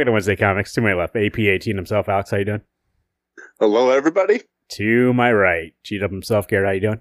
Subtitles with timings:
[0.00, 0.72] Welcome to Wednesday Comics.
[0.72, 2.08] To my left, AP18 himself.
[2.08, 2.62] Alex, how you doing?
[3.58, 4.40] Hello, everybody.
[4.70, 6.48] To my right, cheat up himself.
[6.48, 7.00] Garrett, how you doing?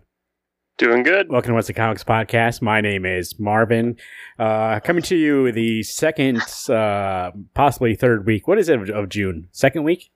[0.77, 1.31] Doing good.
[1.31, 2.61] Welcome to Wednesday Comics podcast.
[2.61, 3.95] My name is Marvin.
[4.37, 8.49] Uh, coming to you the second, uh, possibly third week.
[8.49, 9.47] What is it of, of June?
[9.53, 10.11] Second week?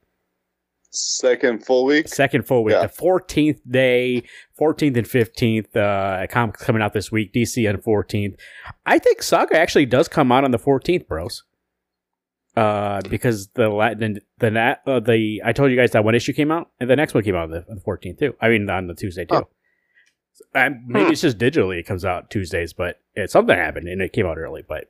[0.89, 2.09] Second full week.
[2.09, 2.73] Second full week.
[2.73, 2.87] Yeah.
[2.87, 4.23] The 14th day,
[4.59, 5.73] 14th and 15th.
[5.73, 7.31] Uh, comics coming out this week.
[7.31, 8.37] DC on 14th.
[8.85, 11.43] I think Saga actually does come out on the 14th, bros.
[12.55, 16.33] Uh, because the la- the the, uh, the I told you guys that one issue
[16.33, 18.35] came out, and the next one came out on the, on the 14th too.
[18.39, 19.35] I mean, on the Tuesday too.
[19.35, 19.43] Huh.
[20.53, 24.13] Uh, maybe it's just digitally it comes out Tuesdays, but it, something happened and it
[24.13, 24.63] came out early.
[24.67, 24.85] But,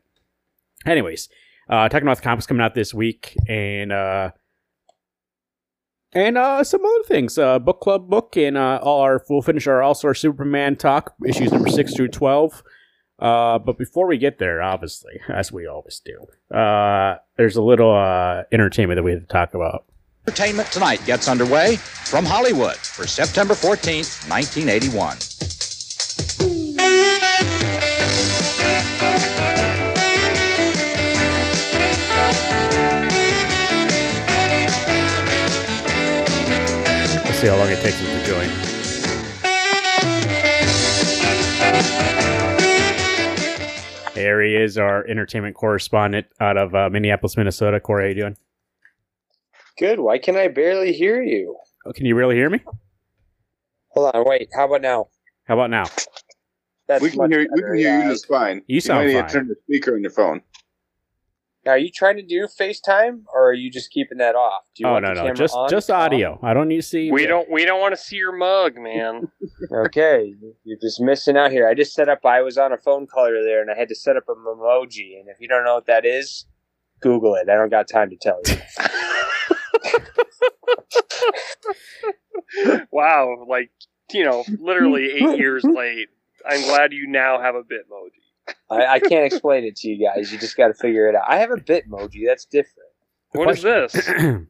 [0.85, 1.29] anyways,
[1.69, 4.31] uh, talking about the comics coming out this week and uh,
[6.13, 7.37] and uh, some other things.
[7.37, 11.13] Uh, book club book and uh, all our we'll finish our All Star Superman talk
[11.25, 12.63] issues number six through twelve.
[13.23, 17.95] Uh, but before we get there, obviously, as we always do, uh, there's a little
[17.95, 19.85] uh, entertainment that we have to talk about.
[20.27, 25.17] Entertainment Tonight gets underway from Hollywood for September 14th, 1981.
[37.25, 38.01] Let's see how long it takes
[44.23, 47.81] There he is, our entertainment correspondent out of uh, Minneapolis, Minnesota.
[47.81, 48.37] Corey, how you doing?
[49.77, 49.99] Good.
[49.99, 51.57] Why can I barely hear you?
[51.85, 52.61] Oh, can you really hear me?
[53.89, 54.23] Hold on.
[54.25, 54.47] Wait.
[54.55, 55.09] How about now?
[55.43, 55.83] How about now?
[56.87, 58.03] That's we can much hear we can hear yeah.
[58.05, 58.61] you just fine.
[58.67, 59.27] You sound might need fine.
[59.27, 60.41] to turn the speaker on your phone.
[61.65, 64.63] Now, are you trying to do FaceTime, or are you just keeping that off?
[64.75, 65.69] Do you Oh want no, the no, just on?
[65.69, 66.37] just audio.
[66.43, 67.09] I don't need to see.
[67.09, 69.29] We don't we don't want to see your mug, man.
[69.71, 70.35] Okay,
[70.65, 71.67] you're just missing out here.
[71.67, 72.25] I just set up.
[72.25, 75.17] I was on a phone call earlier, and I had to set up a emoji.
[75.19, 76.45] And if you don't know what that is,
[76.99, 77.47] Google it.
[77.49, 78.57] I don't got time to tell you.
[82.91, 83.71] wow, like
[84.11, 86.09] you know, literally eight years late.
[86.47, 88.22] I'm glad you now have a Bitmoji.
[88.69, 90.31] I, I can't explain it to you guys.
[90.31, 91.23] You just got to figure it out.
[91.27, 92.25] I have a Bitmoji.
[92.27, 92.89] That's different.
[93.31, 94.09] What is this?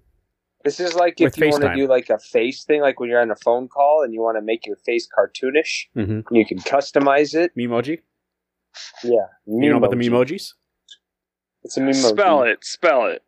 [0.63, 3.09] This is like With if you want to do like a face thing, like when
[3.09, 5.87] you're on a phone call and you want to make your face cartoonish.
[5.93, 6.33] mm-hmm.
[6.33, 7.51] You can customize it.
[7.57, 7.99] Memoji.
[9.03, 10.09] Yeah, You know about the Memoji.
[10.35, 10.53] memojis?
[11.63, 11.95] It's a memoji.
[12.11, 12.63] Spell it.
[12.63, 13.21] Spell it.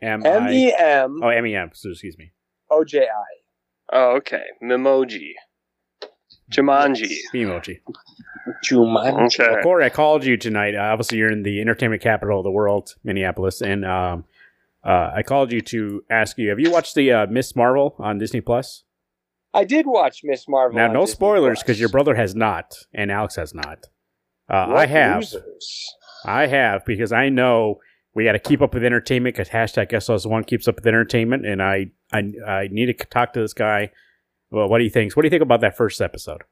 [0.00, 0.50] M M I.
[0.52, 1.70] E M Oh, M E M.
[1.74, 2.32] so Excuse me.
[2.70, 3.06] O J I.
[3.92, 4.44] Oh, okay.
[4.62, 5.32] Memoji.
[6.50, 7.14] Jumanji.
[7.34, 7.80] Memoji.
[8.64, 9.40] Jumanji.
[9.40, 9.52] Okay.
[9.52, 10.74] Well, Corey, I called you tonight.
[10.74, 14.24] Uh, obviously, you're in the entertainment capital of the world, Minneapolis, and um,
[14.84, 18.18] uh, I called you to ask you: Have you watched the uh, Miss Marvel on
[18.18, 18.84] Disney Plus?
[19.52, 20.76] I did watch Miss Marvel.
[20.78, 23.86] Now, on no Disney spoilers because your brother has not, and Alex has not.
[24.48, 25.16] Uh, What I have.
[25.20, 25.94] losers.
[26.24, 27.78] I have because I know
[28.14, 31.62] we got to keep up with entertainment because hashtag SOS1 keeps up with entertainment, and
[31.62, 33.90] I, I I need to talk to this guy.
[34.50, 35.14] Well, what do you think?
[35.14, 36.42] What do you think about that first episode?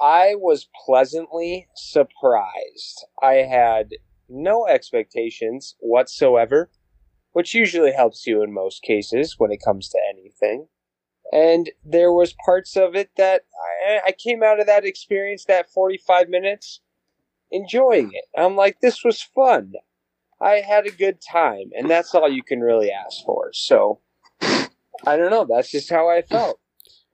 [0.00, 3.04] I was pleasantly surprised.
[3.22, 3.90] I had
[4.28, 6.70] no expectations whatsoever,
[7.32, 10.68] which usually helps you in most cases when it comes to anything.
[11.32, 13.42] And there was parts of it that
[13.86, 16.80] I, I came out of that experience, that 45 minutes,
[17.50, 18.24] enjoying it.
[18.36, 19.72] I'm like, this was fun.
[20.40, 23.50] I had a good time, and that's all you can really ask for.
[23.52, 24.00] So,
[25.06, 25.46] I don't know.
[25.48, 26.60] That's just how I felt.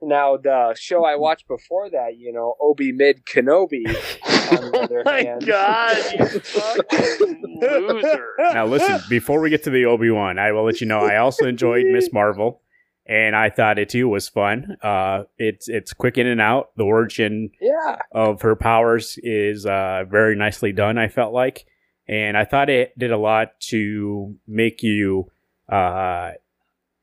[0.01, 5.09] Now, the show I watched before that, you know, Obi Mid Kenobi, on the Oh
[5.09, 8.33] my hand, god, you fucking loser.
[8.37, 11.17] Now, listen, before we get to the Obi Wan, I will let you know I
[11.17, 12.61] also enjoyed Miss Marvel,
[13.07, 14.77] and I thought it too was fun.
[14.83, 16.69] Uh, it's it's quick in and out.
[16.75, 20.99] The origin yeah, of her powers is uh, very nicely done.
[20.99, 21.65] I felt like,
[22.07, 25.31] and I thought it did a lot to make you
[25.69, 26.33] uh,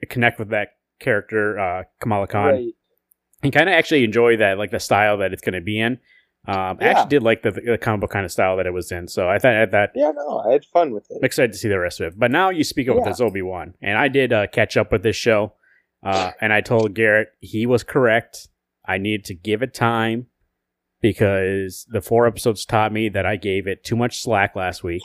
[0.06, 0.68] connect with that
[1.00, 2.74] character, uh, Kamala Khan, right.
[3.42, 5.98] and kind of actually enjoy that, like the style that it's going to be in.
[6.46, 8.92] Um, I actually did like the, the comic book kind of style that it was
[8.92, 11.16] in, so I thought that Yeah, no, I had fun with it.
[11.16, 12.18] I'm excited to see the rest of it.
[12.18, 13.04] But now you speak of Yeah.
[13.04, 15.54] this Obi Wan, and I did uh, catch up with this show,
[16.02, 18.48] uh, and I told Garrett he was correct.
[18.84, 20.26] I needed to give it time
[21.00, 25.02] because the four episodes taught me that I gave it too much slack last week.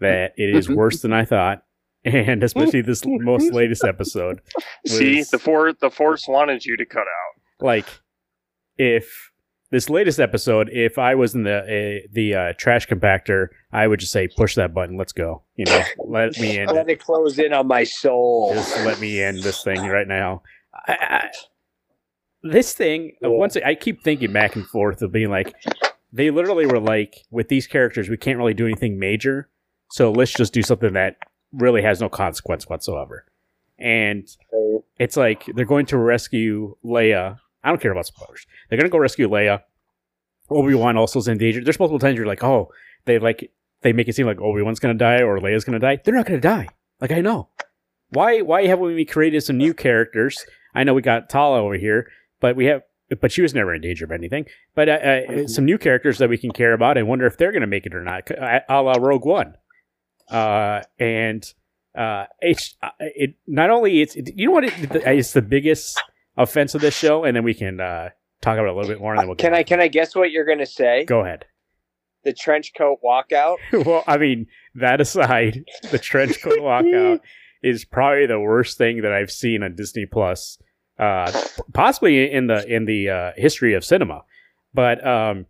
[0.00, 1.64] That it is worse than I thought,
[2.04, 4.40] and especially this most latest episode.
[4.86, 7.64] See, the for the force wanted you to cut out.
[7.64, 7.86] like
[8.78, 9.30] if
[9.70, 11.58] this latest episode, if I was in the
[12.04, 14.96] uh, the uh, trash compactor, I would just say push that button.
[14.96, 15.42] Let's go.
[15.56, 16.66] You know, let me in.
[16.68, 18.52] Let it close in on my soul.
[18.54, 20.42] Just let me in this thing right now.
[20.86, 21.30] I, I,
[22.42, 23.36] this thing, uh, Yeah.
[23.36, 25.54] once I keep thinking back and forth of being like,
[26.12, 29.48] they literally were like, with these characters, we can't really do anything major.
[29.92, 31.16] So let's just do something that
[31.52, 33.24] really has no consequence whatsoever.
[33.78, 34.28] And
[34.98, 37.38] it's like they're going to rescue Leia.
[37.64, 38.46] I don't care about spoilers.
[38.68, 39.62] They're going to go rescue Leia.
[40.50, 41.62] Obi Wan also is in danger.
[41.62, 42.70] There's multiple times you're like, oh,
[43.04, 43.50] they like
[43.82, 45.98] they make it seem like Obi Wan's going to die or Leia's going to die.
[46.02, 46.68] They're not going to die.
[47.00, 47.48] Like I know.
[48.10, 48.40] Why?
[48.40, 50.44] Why haven't we created some new characters?
[50.74, 52.10] I know we got Tala over here,
[52.40, 52.82] but we have,
[53.20, 54.46] but she was never in danger of anything.
[54.74, 57.52] But uh, uh, some new characters that we can care about and wonder if they're
[57.52, 59.56] going to make it or not, a a la Rogue One.
[60.28, 61.44] Uh, and
[61.96, 64.72] uh, it's uh, it not only it's it, you know what it,
[65.06, 66.00] it's the biggest
[66.36, 68.10] offense of this show, and then we can uh,
[68.40, 70.14] talk about it a little bit more, and then we'll can I can I guess
[70.14, 71.04] what you're gonna say?
[71.04, 71.46] go ahead.
[72.24, 73.56] The trench coat walkout.
[73.84, 74.46] well, I mean,
[74.76, 77.20] that aside, the trench coat walkout
[77.62, 80.56] is probably the worst thing that I've seen on Disney Plus,
[80.98, 81.32] uh,
[81.74, 84.22] possibly in the in the uh, history of cinema.
[84.72, 85.46] But um,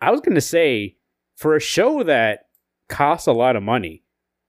[0.00, 0.96] I was to say,
[1.36, 2.46] for a show that
[2.88, 4.02] costs a lot of money,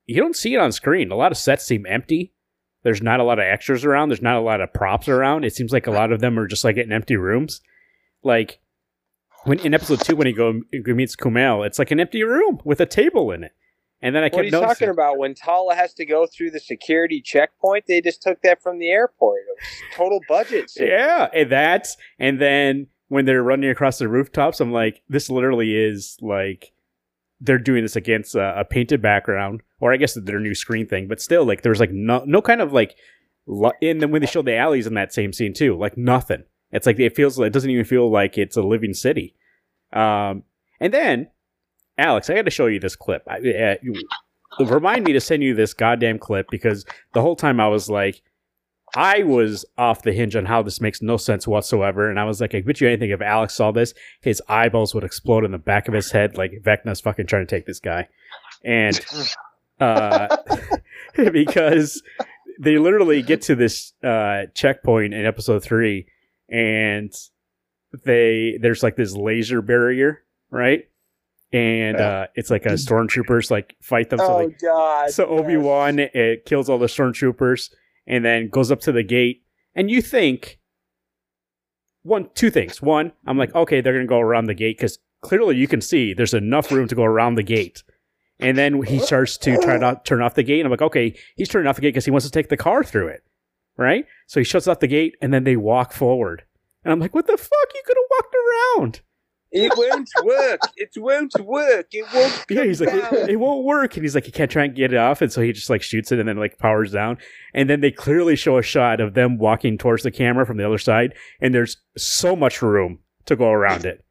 [0.05, 1.11] you don't see it on screen.
[1.11, 2.33] A lot of sets seem empty.
[2.83, 4.09] There's not a lot of extras around.
[4.09, 5.43] There's not a lot of props around.
[5.43, 7.61] It seems like a lot of them are just like in empty rooms.
[8.23, 8.59] Like
[9.45, 12.59] when in episode two, when he go he meets Kumail, it's like an empty room
[12.63, 13.53] with a table in it.
[14.01, 15.17] And then I What are kept you noticing, talking about?
[15.17, 18.89] When Tala has to go through the security checkpoint, they just took that from the
[18.89, 19.39] airport.
[19.39, 20.71] It was total budget.
[20.79, 25.75] Yeah, and that's and then when they're running across the rooftops, I'm like, this literally
[25.75, 26.71] is like
[27.41, 31.07] they're doing this against a, a painted background, or I guess their new screen thing.
[31.07, 32.95] But still, like there's like no no kind of like,
[33.47, 36.43] and then when they show the alleys in that same scene too, like nothing.
[36.71, 39.35] It's like it feels like it doesn't even feel like it's a living city.
[39.93, 40.43] Um,
[40.79, 41.29] and then
[41.97, 43.23] Alex, I got to show you this clip.
[43.27, 43.77] I,
[44.59, 47.89] uh, remind me to send you this goddamn clip because the whole time I was
[47.89, 48.21] like.
[48.95, 52.09] I was off the hinge on how this makes no sense whatsoever.
[52.09, 55.03] And I was like, I bet you anything if Alex saw this, his eyeballs would
[55.03, 58.07] explode in the back of his head like Vecna's fucking trying to take this guy.
[58.63, 59.00] And
[59.80, 60.36] uh,
[61.15, 62.01] because
[62.59, 66.07] they literally get to this uh, checkpoint in episode three
[66.50, 67.13] and
[68.06, 70.88] they there's like this laser barrier, right?
[71.51, 74.19] And uh, it's like a stormtroopers like fight them.
[74.19, 75.09] so Oh like God.
[75.12, 77.69] so Obi Wan it kills all the stormtroopers
[78.07, 79.44] and then goes up to the gate.
[79.74, 80.60] And you think
[82.04, 82.81] one, two things.
[82.81, 86.13] One, I'm like, okay, they're gonna go around the gate because clearly you can see
[86.13, 87.84] there's enough room to go around the gate.
[88.40, 90.60] And then he starts to try to turn off the gate.
[90.60, 92.57] And I'm like, okay, he's turning off the gate because he wants to take the
[92.57, 93.24] car through it,
[93.78, 94.06] right?
[94.28, 96.44] So he shuts off the gate, and then they walk forward.
[96.84, 97.74] And I'm like, what the fuck?
[97.74, 99.02] You could have walked around.
[99.57, 100.60] It won't work.
[100.75, 101.88] It won't work.
[101.92, 102.46] It won't.
[102.50, 103.96] Yeah, he's like, it, it won't work.
[103.96, 105.22] And he's like, he can't try and get it off.
[105.22, 107.18] And so he just like shoots it and then like powers down.
[107.54, 110.66] And then they clearly show a shot of them walking towards the camera from the
[110.66, 111.13] other side.
[111.40, 114.04] And there's so much room to go around it.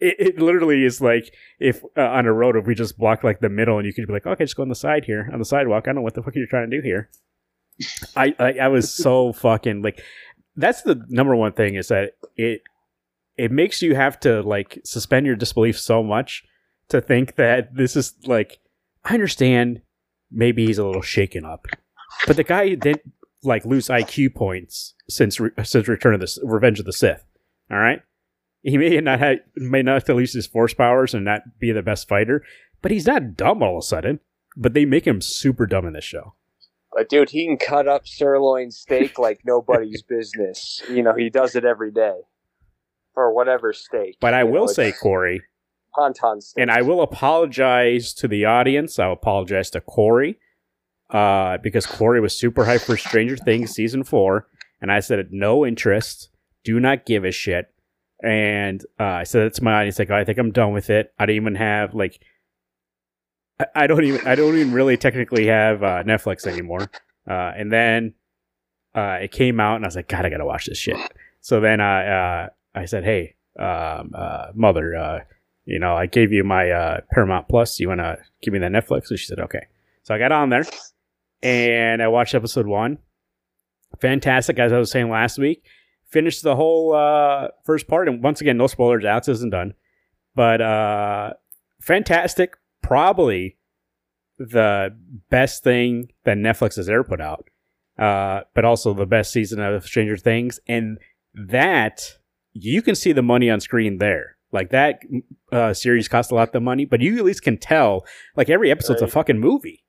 [0.00, 3.38] It, it literally is like if uh, on a road, if we just block like
[3.38, 5.38] the middle and you could be like, okay, just go on the side here, on
[5.38, 5.84] the sidewalk.
[5.84, 7.08] I don't know what the fuck you're trying to do here.
[8.16, 10.02] I, I, I was so fucking like,
[10.56, 12.62] that's the number one thing is that it,
[13.38, 16.44] it makes you have to like suspend your disbelief so much
[16.88, 18.58] to think that this is like
[19.04, 19.80] I understand
[20.30, 21.66] maybe he's a little shaken up,
[22.26, 23.02] but the guy didn't
[23.42, 27.24] like lose IQ points since re- since Return of the Revenge of the Sith.
[27.70, 28.02] All right,
[28.62, 31.70] he may not have may not have to lose his force powers and not be
[31.70, 32.42] the best fighter,
[32.82, 34.20] but he's not dumb all of a sudden.
[34.56, 36.34] But they make him super dumb in this show.
[36.92, 40.82] But dude, he can cut up sirloin steak like nobody's business.
[40.90, 42.14] You know, he does it every day.
[43.18, 44.16] For whatever steak.
[44.20, 45.42] But I You know, will say, Corey,
[45.96, 46.62] wonton steak.
[46.62, 48.96] and I will apologize to the audience.
[48.96, 50.38] I'll apologize to Corey
[51.10, 54.46] uh, because Corey was super hyped for Stranger Things season four,
[54.80, 56.28] and I said no interest,
[56.62, 57.74] do not give a shit.
[58.22, 60.88] And uh, I said it to my audience, like, oh, I think I'm done with
[60.88, 61.12] it.
[61.18, 62.20] I don't even have like,
[63.58, 66.88] I, I don't even, I don't even really technically have uh, Netflix anymore.
[67.28, 68.14] Uh, and then
[68.94, 70.96] uh, it came out, and I was like, God, I gotta watch this shit.
[71.40, 72.48] So then I, uh,
[72.78, 75.20] I said, Hey, um, uh, mother, uh,
[75.64, 77.78] you know, I gave you my uh, Paramount Plus.
[77.78, 79.10] You want to give me that Netflix?
[79.10, 79.66] And she said, okay.
[80.02, 80.64] So I got on there
[81.42, 82.98] and I watched episode one.
[84.00, 85.64] Fantastic, as I was saying last week.
[86.06, 88.08] Finished the whole uh, first part.
[88.08, 89.04] And once again, no spoilers.
[89.04, 89.74] Alex isn't done.
[90.34, 91.34] But uh,
[91.80, 92.56] fantastic.
[92.80, 93.58] Probably
[94.38, 94.96] the
[95.28, 97.50] best thing that Netflix has ever put out.
[97.98, 100.60] Uh, but also the best season of Stranger Things.
[100.66, 100.98] And
[101.34, 102.17] that,
[102.60, 104.36] you can see the money on screen there.
[104.50, 105.00] Like that
[105.52, 108.06] uh, series cost a lot of money, but you at least can tell.
[108.36, 109.84] Like every episode's a fucking movie,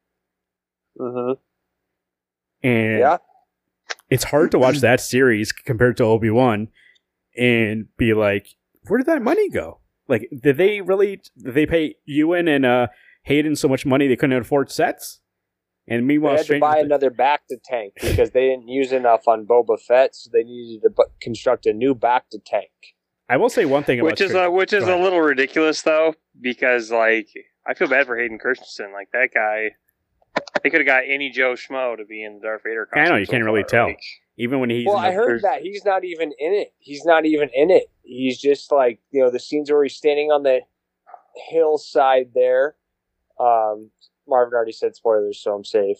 [0.99, 1.33] hmm
[2.61, 3.17] and Yeah.
[4.09, 6.67] it's hard to watch that series compared to Obi Wan
[7.37, 8.47] and be like,
[8.87, 9.79] where did that money go?
[10.09, 11.21] Like, did they really?
[11.37, 12.87] Did they pay Ewan and uh
[13.23, 15.21] Hayden so much money they couldn't afford sets.
[15.89, 18.91] And meanwhile, They meanwhile, had to buy Things- another bacta tank because they didn't use
[18.91, 22.69] enough on Boba Fett, so they needed to bu- construct a new bacta tank.
[23.27, 25.81] I will say one thing about which is Stranger- uh, which is a little ridiculous
[25.81, 27.27] though, because like
[27.65, 28.91] I feel bad for Hayden Christensen.
[28.93, 29.75] Like that guy,
[30.63, 32.87] they could have got any Joe Schmo to be in the Darth Vader.
[32.93, 33.87] I know, you so can't really tell.
[33.87, 33.99] like-
[34.37, 36.73] even when he's well, in the- I heard that he's not even in it.
[36.79, 37.89] He's not even in it.
[38.03, 40.61] He's just like you know the scenes where he's standing on the
[41.49, 42.75] hillside there.
[43.39, 43.91] Um,
[44.29, 45.97] Marvin already said spoilers, so I'm safe.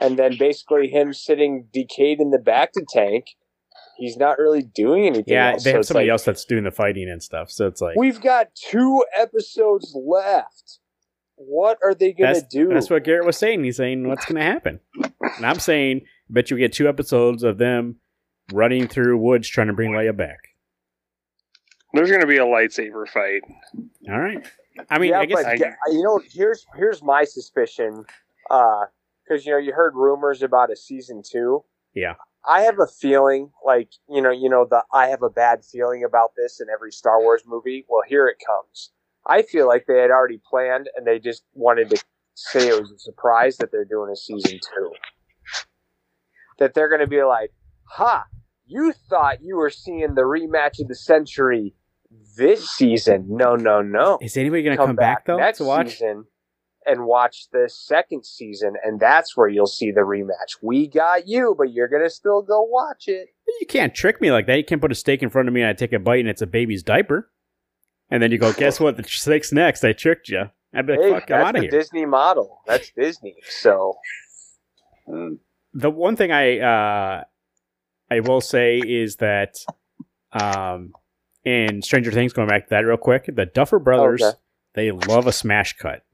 [0.00, 3.26] And then basically him sitting decayed in the bacta tank.
[3.96, 5.24] He's not really doing anything.
[5.34, 5.64] yeah, else.
[5.64, 7.50] they So have it's somebody like, else that's doing the fighting and stuff.
[7.50, 10.78] So it's like We've got two episodes left.
[11.34, 12.68] What are they gonna that's, do?
[12.68, 13.62] that's what Garrett was saying.
[13.64, 14.80] He's saying what's going to happen,
[15.36, 17.96] and I'm saying bet you get two episodes of them
[18.52, 20.38] running through woods trying to bring Leia back.
[21.94, 23.42] There's going to be a lightsaber fight.
[24.10, 24.44] All right.
[24.90, 28.04] I mean, yeah, I guess but I- you know, here's here's my suspicion,
[28.50, 28.84] uh,
[29.24, 31.64] because you know you heard rumors about a season two.
[31.94, 32.14] Yeah.
[32.48, 36.04] I have a feeling, like you know, you know, the I have a bad feeling
[36.04, 37.84] about this in every Star Wars movie.
[37.88, 38.92] Well, here it comes.
[39.26, 42.02] I feel like they had already planned, and they just wanted to
[42.34, 44.92] say it was a surprise that they're doing a season two.
[46.58, 47.52] That they're going to be like,
[47.90, 48.24] "Ha!
[48.66, 51.74] You thought you were seeing the rematch of the century
[52.36, 53.26] this season?
[53.28, 55.90] No, no, no." is anybody going to come, back, though next to watch?
[55.90, 56.26] season
[56.88, 60.56] and watch the second season, and that's where you'll see the rematch.
[60.62, 63.28] We got you, but you're gonna still go watch it.
[63.60, 64.56] You can't trick me like that.
[64.56, 66.28] You can't put a steak in front of me and I take a bite and
[66.28, 67.30] it's a baby's diaper,
[68.10, 68.96] and then you go, guess what?
[68.96, 69.84] The steak's next.
[69.84, 70.44] I tricked you.
[70.74, 71.70] I'd be like, hey, fuck, I'm out of here.
[71.70, 72.60] Disney model.
[72.66, 73.36] That's Disney.
[73.48, 73.96] So
[75.74, 77.24] the one thing I uh,
[78.10, 79.58] I will say is that
[80.32, 80.92] um,
[81.48, 84.36] in Stranger Things, going back to that real quick, the Duffer Brothers Okay.
[84.74, 86.04] they love a smash cut,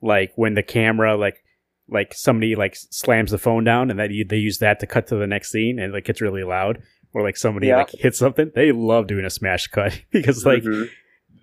[0.00, 1.42] like when the camera like
[1.88, 5.06] like somebody like slams the phone down and that you, they use that to cut
[5.06, 6.82] to the next scene and like it's really loud,
[7.14, 7.78] or like somebody Yeah.
[7.78, 8.50] like hits something.
[8.54, 10.88] They love doing a smash cut because like Mhm.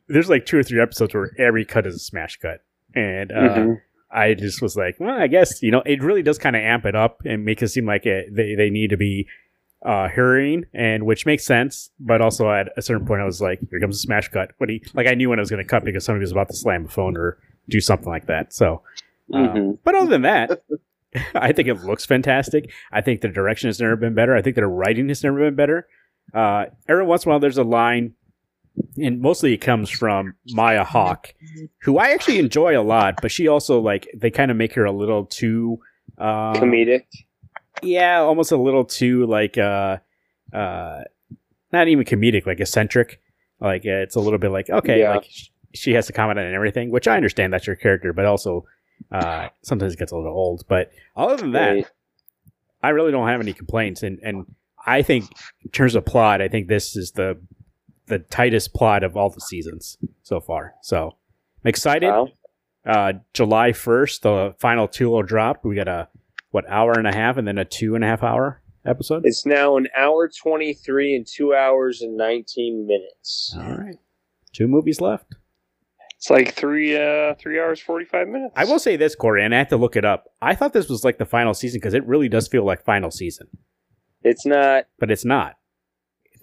[0.08, 2.60] there's like two or three episodes where every cut is a smash cut,
[2.96, 3.82] and uh, Mhm.
[4.16, 6.86] I just was like, well, I guess you know, it really does kind of amp
[6.86, 9.28] it up and make it seem like it, they they need to be
[9.86, 11.90] uh, hurrying, and which makes sense.
[12.00, 14.52] But also at a certain point, I was like, here comes a smash cut.
[14.58, 15.08] What he like?
[15.08, 16.88] I knew when I was going to cut because somebody was about to slam a
[16.88, 17.38] phone or
[17.70, 18.54] do something like that.
[18.54, 18.82] So,
[19.34, 19.78] um, Mhm.
[19.84, 20.64] but other than that.
[21.36, 22.72] I think it looks fantastic.
[22.92, 24.36] I think the direction has never been better.
[24.36, 25.88] I think their writing has never been better.
[26.34, 28.14] Uh, every once in a while, there's a line,
[28.98, 31.36] and mostly it comes from Maya Hawke,
[31.84, 33.20] who I actually enjoy a lot.
[33.22, 35.80] But she also like they kind of make her a little too
[36.18, 37.04] uh, comedic.
[37.84, 39.98] Yeah, almost a little too like uh,
[40.54, 41.02] uh,
[41.72, 43.20] not even comedic, like eccentric.
[43.60, 45.16] Like uh, it's a little bit like okay, Yeah.
[45.16, 48.26] like sh- she has to comment on everything, which I understand that's your character, but
[48.26, 48.66] also
[49.12, 50.64] uh, sometimes it gets a little old.
[50.68, 51.88] But other than that, Right.
[52.82, 54.46] I really don't have any complaints, and and
[54.86, 55.26] I think
[55.64, 57.40] in terms of plot, I think this is the
[58.08, 60.74] the tightest plot of all the seasons so far.
[60.82, 61.16] So
[61.64, 62.08] I'm excited.
[62.10, 62.30] Wow.
[62.86, 65.64] Uh, July first, the final two will drop.
[65.64, 66.10] We got a
[66.54, 69.24] what hour and a half, and then a two and a half hour episode.
[69.26, 73.56] It's now an hour twenty three and two hours and nineteen minutes.
[73.58, 73.98] All right,
[74.54, 75.36] two movies left.
[76.18, 78.54] It's like three uh three hours forty five minutes.
[78.56, 80.26] I will say this, Corey, and I have to look it up.
[80.42, 83.10] I thought this was like the final season because it really does feel like final
[83.12, 83.48] season,
[84.24, 85.56] It's not, but it's not.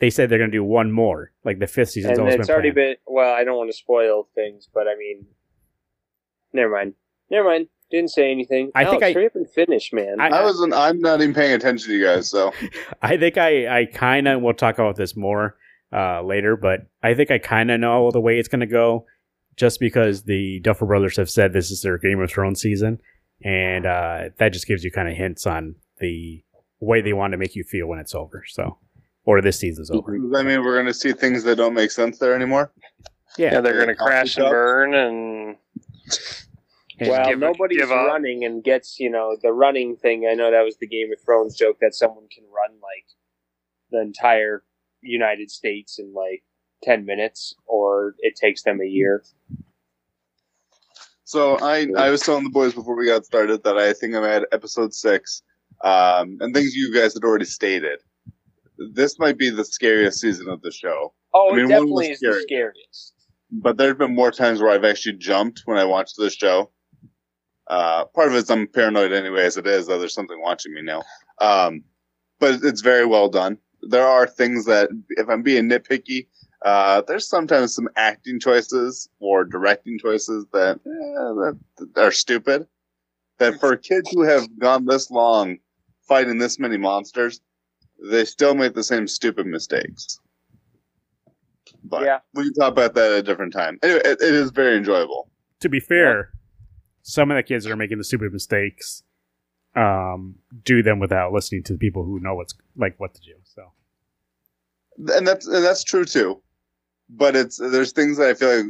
[0.01, 2.47] They said they're going to do one more, like the fifth season's and always it's
[2.49, 2.97] been already planned.
[3.07, 3.15] been.
[3.15, 5.27] Well, I don't want to spoil things, but I mean,
[6.53, 6.95] never mind.
[7.31, 7.69] Never mind.
[7.91, 8.71] Didn't say anything.
[8.75, 10.21] I think Alex, I- hurry up and finish, man.
[10.21, 10.73] I- I wasn't.
[10.75, 12.29] I'm not even paying attention to you guys.
[12.31, 12.53] So
[13.03, 15.57] I think I, I kind of we'll talk about this more
[15.93, 19.07] uh, later, but I think I kind of know the way it's going to go,
[19.57, 23.01] just because the Duffer Brothers have said this is their Game of Thrones season,
[23.45, 26.43] and uh, that just gives you kind of hints on the
[26.79, 28.45] way they want to make you feel when it's over.
[28.47, 28.79] So,
[29.25, 30.17] or this season's over.
[30.17, 32.73] does that mean we're going to see things that don't make sense there anymore?
[33.39, 35.57] Yeah, yeah, they're gonna crash and burn and
[37.09, 40.27] well, give- nobody's give running and gets you know the running thing.
[40.31, 43.07] I know that was the Game of Thrones joke that someone can run like
[43.91, 44.65] the entire
[45.03, 46.43] United States in like
[46.83, 49.25] ten minutes, or it takes them a year.
[51.25, 54.25] So I I was telling the boys before we got started that I think I'm
[54.25, 55.43] at episode six,
[55.83, 58.01] um, and things you guys had already stated.
[58.93, 62.11] This might be the scariest season of the show, Oh, I mean, it one definitely
[62.13, 63.15] is the scariest.
[63.51, 66.71] but there's been more times where I've actually jumped when I watched this show.
[67.71, 70.83] Uh, part of it's I'm paranoid anyway as it is that there's something watching me
[70.83, 71.03] now.
[71.41, 71.85] Um,
[72.41, 73.59] but it's very well done.
[73.83, 76.27] There are things that, if I'm being nitpicky,
[76.63, 81.59] Uh, there's sometimes some acting choices or directing choices that, eh, that,
[81.95, 82.67] that are stupid.
[83.39, 85.57] That for kids who have gone this long
[86.07, 87.41] fighting this many monsters,
[88.13, 90.21] they still make the same stupid mistakes.
[91.83, 92.19] But Yeah.
[92.35, 93.79] we can talk about that at a different time.
[93.83, 95.31] Anyway, it, it is very enjoyable.
[95.61, 96.33] To be fair,
[97.03, 99.03] some of the kids that are making the stupid mistakes
[99.77, 103.35] um, do them without listening to the people who know what's like what to do.
[103.45, 103.73] So
[105.17, 106.43] and that's and that's true too.
[107.09, 108.67] But it's there's things that I feel like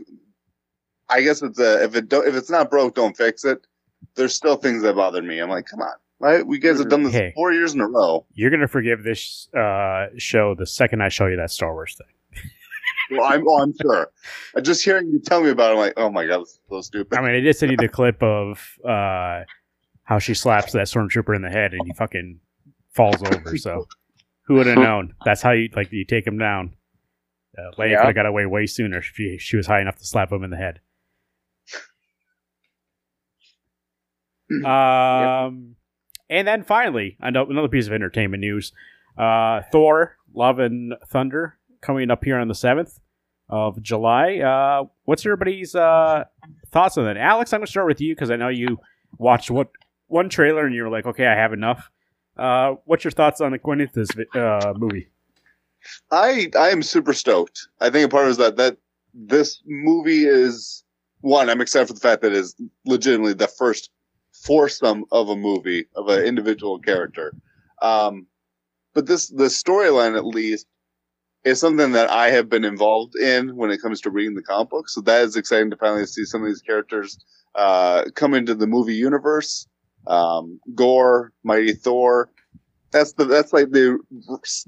[1.08, 3.66] I guess it's a, if it don't if it's not broke, don't fix it.
[4.14, 5.38] There's still things that bother me.
[5.40, 6.46] I'm like, come on, right?
[6.46, 7.32] We guys have done this Hey.
[7.34, 8.24] four years in a row.
[8.34, 12.14] you're gonna forgive this uh, show the second I show you that Star Wars thing.
[13.10, 14.10] Well, I'm oh, I'm sure.
[14.62, 16.80] Just hearing you tell me about it, I'm like, oh my god, this is so
[16.80, 17.18] stupid.
[17.18, 19.42] I mean, I did send you the clip of uh,
[20.04, 22.40] how she slaps that stormtrooper in the head and he fucking
[22.92, 23.56] falls over.
[23.56, 23.86] So
[24.46, 25.14] who would have known?
[25.24, 26.74] That's how you like you take him down.
[27.56, 27.96] Uh, Leia Yeah.
[27.98, 30.44] could have got away way sooner if she, she was high enough to slap him
[30.44, 30.80] in the head.
[34.64, 35.76] Um,
[36.28, 38.72] and then finally, ano- another piece of entertainment news:
[39.16, 43.00] uh, Thor: Love and Thunder coming up here on the seventh
[43.48, 44.38] of July.
[44.38, 46.24] Uh, what's everybody's uh,
[46.70, 47.16] thoughts on that?
[47.16, 48.78] Alex, I'm gonna start with you because I know you
[49.18, 49.68] watched what
[50.06, 51.90] one trailer and you were like, okay, I have enough.
[52.36, 55.08] Uh, what's your thoughts on going into this uh, movie?
[56.10, 57.68] I I am super stoked.
[57.80, 58.76] I think a part of it is that that
[59.14, 60.84] this movie is
[61.20, 61.50] one.
[61.50, 63.90] I'm excited for the fact that it is legitimately the first
[64.32, 67.34] foursome of a movie of an individual character.
[67.82, 68.26] Um,
[68.94, 70.66] but this the storyline at least
[71.44, 74.70] is something that I have been involved in when it comes to reading the comic
[74.70, 74.88] book.
[74.88, 77.18] So that is exciting to finally see some of these characters
[77.54, 79.66] uh, come into the movie universe.
[80.06, 82.30] Um, Gorr, Mighty Thor.
[82.90, 83.98] That's the that's like the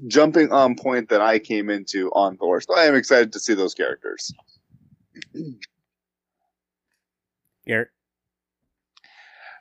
[0.07, 2.61] jumping on point that I came into on Thor.
[2.61, 4.31] So I am excited to see those characters.
[7.67, 7.89] Garrett?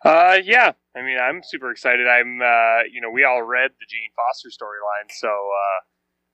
[0.04, 0.72] Uh, yeah.
[0.96, 2.06] I mean, I'm super excited.
[2.06, 5.80] I'm, uh, you know, we all read the Jane Foster storyline, so uh,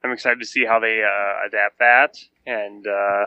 [0.05, 3.27] I'm excited to see how they uh, adapt that, and uh,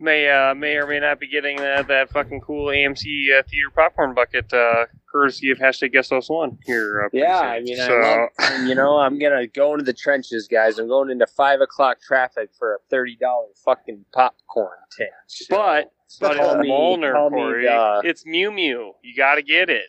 [0.00, 3.70] may uh, may or may not be getting that that fucking cool AMC uh, theater
[3.74, 7.04] popcorn bucket, uh, courtesy of hashtag Guest Host One here.
[7.04, 7.48] Uh, Yeah, soon.
[7.48, 10.78] I mean, so, I love, and, you know, I'm gonna go into the trenches, guys.
[10.78, 15.06] I'm going into five o'clock traffic for a thirty dollar fucking popcorn tin.
[15.26, 18.94] So- but but Call it's me- Mjolnir, call me, uh, it's Mew Mew.
[19.02, 19.84] You got to get it.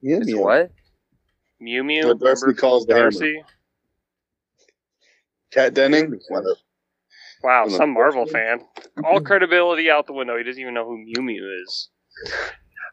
[0.00, 0.70] It's what?
[1.60, 2.06] Mew Mew.
[2.06, 3.10] What Darcy calls the hammer.
[5.50, 5.66] Darcy.
[5.66, 6.20] Kat Denning.
[7.42, 8.60] Wow, some Marvel fan.
[9.04, 10.36] All credibility out the window.
[10.36, 11.88] He doesn't even know who Mew Mew is.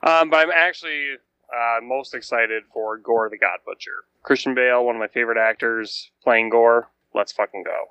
[0.03, 1.13] Um, but I'm actually
[1.51, 4.05] uh, most excited for Gorr the God Butcher.
[4.21, 6.89] Christian Bale, one of my favorite actors, playing Gorr.
[7.13, 7.85] Let's fucking go.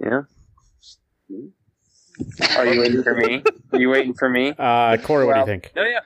[0.00, 0.22] Yeah.
[2.56, 3.42] Are you waiting for me?
[3.72, 4.54] Are you waiting for me?
[4.58, 5.72] Uh, Corey, what do you think?
[5.74, 6.00] No, yeah.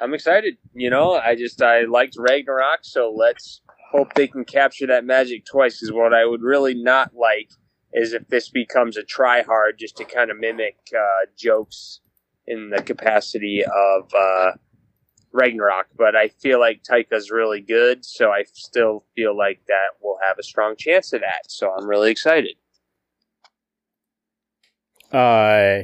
[0.00, 0.56] I'm excited.
[0.74, 5.44] You know, I just I liked Ragnarok, so let's hope they can capture that magic
[5.44, 5.80] twice.
[5.80, 7.50] Because what I would really not like
[7.92, 12.00] is if this becomes a try hard just to kind of mimic uh, jokes
[12.46, 14.52] in the capacity of uh,
[15.32, 15.86] Ragnarok.
[15.96, 20.38] But I feel like Taika's really good, so I still feel like that we'll have
[20.38, 21.50] a strong chance of that.
[21.50, 22.56] So I'm really excited.
[25.12, 25.82] uh,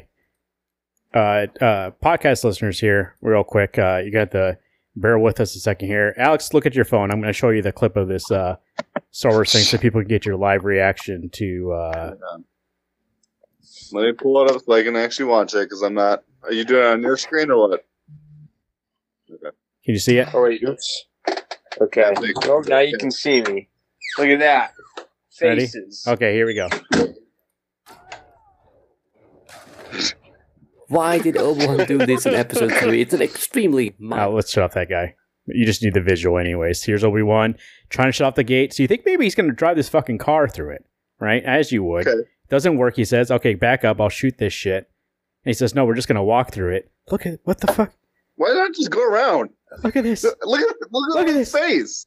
[1.14, 3.78] uh, uh, podcast listeners here, real quick.
[3.78, 4.58] Uh, you got the
[4.96, 6.14] bear with us a second here.
[6.16, 7.10] Alex, look at your phone.
[7.10, 8.56] I'm going to show you the clip of this uh,
[9.10, 11.72] Star Wars thing so people can get your live reaction to.
[11.72, 12.14] Uh,
[13.92, 16.24] Let me pull it up so I can actually watch it because I'm not.
[16.42, 17.84] Are you doing it on your screen or what?
[19.30, 19.56] Okay.
[19.84, 20.28] can you see it?
[20.32, 21.06] Oh wait, oops.
[21.80, 22.12] Okay.
[22.44, 23.68] Oh, now you can see me.
[24.18, 24.72] Look at that.
[25.42, 25.62] Ready?
[25.62, 26.04] Faces.
[26.06, 26.68] Okay, here we go.
[30.88, 33.00] Why did Obi-Wan do this in episode 3?
[33.00, 34.34] It's an extremely mild.
[34.34, 35.14] let's shut off that guy.
[35.46, 36.82] You just need the visual, anyways.
[36.82, 37.56] Here's Obi Wan
[37.88, 38.72] trying to shut off the gate.
[38.72, 40.84] So you think maybe he's going to drive this fucking car through it,
[41.20, 41.42] right?
[41.44, 42.06] As you would.
[42.06, 42.28] Okay.
[42.48, 42.96] Doesn't work.
[42.96, 44.00] He says, "Okay, back up.
[44.00, 44.88] I'll shoot this shit."
[45.44, 47.72] And he says, "No, we're just going to walk through it." Look at what the
[47.72, 47.92] fuck.
[48.36, 49.50] Why not just go around?
[49.82, 50.22] Look at this.
[50.24, 52.06] Look at look at, Look at his face.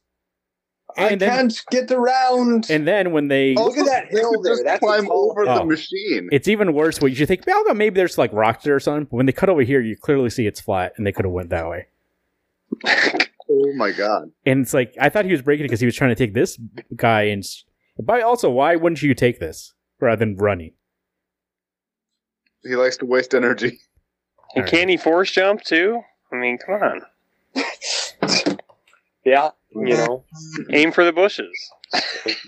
[0.96, 2.70] And I then- can't get around.
[2.70, 4.52] And then when they, Look at that hill there.
[4.54, 5.58] Just That's a climb tall- over Oh.
[5.58, 6.28] the machine.
[6.32, 7.00] it's even worse.
[7.00, 9.04] What you should think, well, maybe there's like rocks there or something.
[9.04, 11.32] But when they cut over here, you clearly see it's flat, and they could have
[11.32, 11.86] went that way.
[12.86, 14.30] oh my god!
[14.46, 16.34] And it's like I thought he was breaking it because he was trying to take
[16.34, 16.58] this
[16.94, 17.42] guy and.
[17.42, 17.64] s-
[17.98, 20.72] But also, why wouldn't you take this rather than running?
[22.62, 23.80] He likes to waste energy.
[24.54, 24.70] And Alright.
[24.70, 26.00] can he force jump too?
[26.32, 27.02] I mean, come on.
[29.30, 30.24] Yeah, Yeah, you know.
[30.72, 31.56] Aim for the bushes.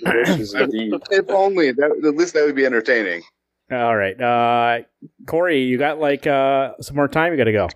[0.07, 3.23] If only that, at least that would be entertaining.
[3.71, 4.21] All right.
[4.21, 4.81] Uh,
[5.27, 7.33] Corey, you got like uh, some more time?
[7.33, 7.69] You got to go.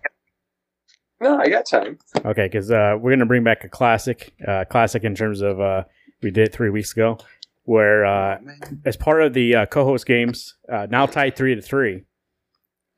[1.21, 1.99] no, I got time.
[2.25, 5.85] Okay, because uh, we're gonna bring back a classic, uh, classic in terms of uh,
[6.23, 7.19] we did it three weeks ago,
[7.64, 8.38] where uh,
[8.85, 12.05] as part of the uh, co-host games, uh, now tied three to three.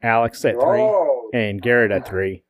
[0.03, 2.44] Alex at three Oh, and Garrett at three.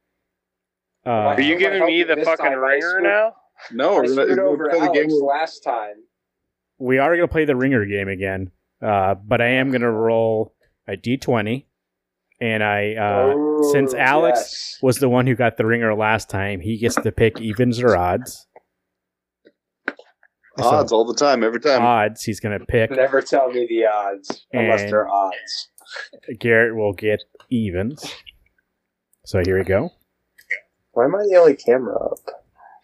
[1.06, 3.34] Uh, Are you giving me the fucking time ringer now?
[3.72, 5.22] No, I we're gonna, screwed we're over gonna the Alex game.
[5.26, 5.94] last time.
[6.78, 8.50] we are gonna play the ringer game again,
[8.82, 10.54] uh, but I am gonna roll
[10.86, 11.68] a d twenty,
[12.40, 14.78] and I uh, Oh, since Alex yes.
[14.82, 17.96] was the one who got the ringer last time, he gets to pick evens or
[17.96, 18.46] odds.
[20.58, 21.82] So, Odds all the time, every time.
[21.82, 22.24] odds.
[22.24, 22.90] He's gonna pick.
[22.90, 25.68] Never tell me the odds unless they're odds.
[26.40, 28.04] Garrett will get evens.
[29.24, 29.90] So here we go.
[30.92, 32.18] Why am I the only camera up?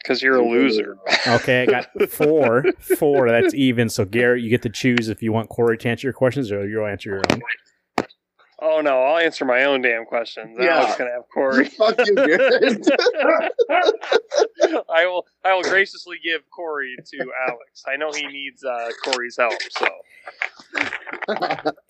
[0.04, 0.98] Because you're a loser.
[1.26, 2.64] Okay, I got four.
[2.98, 3.30] Four.
[3.30, 3.88] That's even.
[3.88, 6.68] So Garrett, you get to choose if you want Corey to answer your questions or
[6.68, 7.40] you'll answer your own.
[8.60, 10.56] Oh no, I'll answer my own damn questions.
[10.60, 10.78] Yeah.
[10.80, 11.64] I'm just gonna have Corey.
[11.70, 12.86] Fuck you, Garrett.
[14.90, 15.26] I will.
[15.44, 17.82] I will graciously give Corey to Alex.
[17.86, 19.54] I know he needs uh, Corey's help.
[19.70, 19.86] So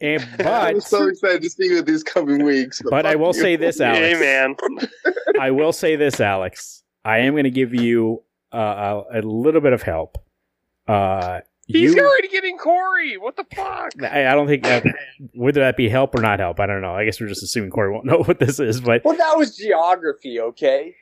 [0.00, 2.80] And I'm so excited to see you these coming weeks.
[2.90, 3.40] but I will you.
[3.42, 4.00] say this, Alex.
[4.00, 4.56] hey man,
[5.40, 6.82] I will say this, Alex.
[7.04, 10.18] I am going to give you uh, a, a little bit of help.
[10.86, 13.16] Uh, he's you, already getting Corey.
[13.16, 13.92] What the fuck?
[14.02, 14.84] I, I don't think that,
[15.34, 16.60] whether that be help or not help.
[16.60, 16.94] I don't know.
[16.94, 18.80] I guess we're just assuming Corey won't know what this is.
[18.80, 20.94] But Well, that was geography, okay?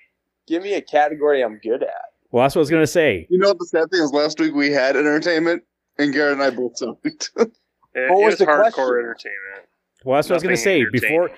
[0.49, 1.91] Give me a category I'm good at.
[2.31, 3.27] well, that's what I was going to say.
[3.31, 4.11] You know what the sad thing is?
[4.13, 5.63] Last week we had entertainment,
[5.99, 7.31] and Garrett and I both sucked.
[7.95, 8.85] It What was is the hardcore question?
[9.01, 9.69] entertainment.
[10.05, 10.87] Well, that's what I was going to say.
[10.91, 11.31] Before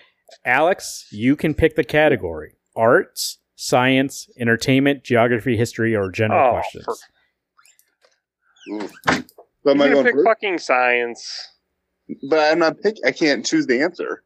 [0.44, 6.84] Alex, you can pick the category: arts, science, entertainment, geography, history, or general Oh, questions.
[6.84, 6.94] for-
[8.74, 8.88] Ooh.
[9.64, 10.26] So am I'm I gonna pick first?
[10.26, 11.50] fucking science.
[12.28, 12.96] But I'm not pick.
[13.04, 14.22] I can't choose the answer.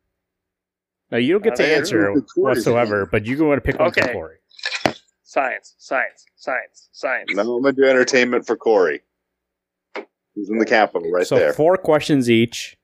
[1.10, 3.92] Now you don't get to Uh, answer whatsoever, but you can want to pick one
[3.92, 4.36] for Corey.
[5.22, 7.30] Science, science, science, science.
[7.34, 9.02] No, I'm gonna do entertainment for Corey.
[10.34, 11.52] He's in the capital right so there.
[11.52, 12.76] four questions each.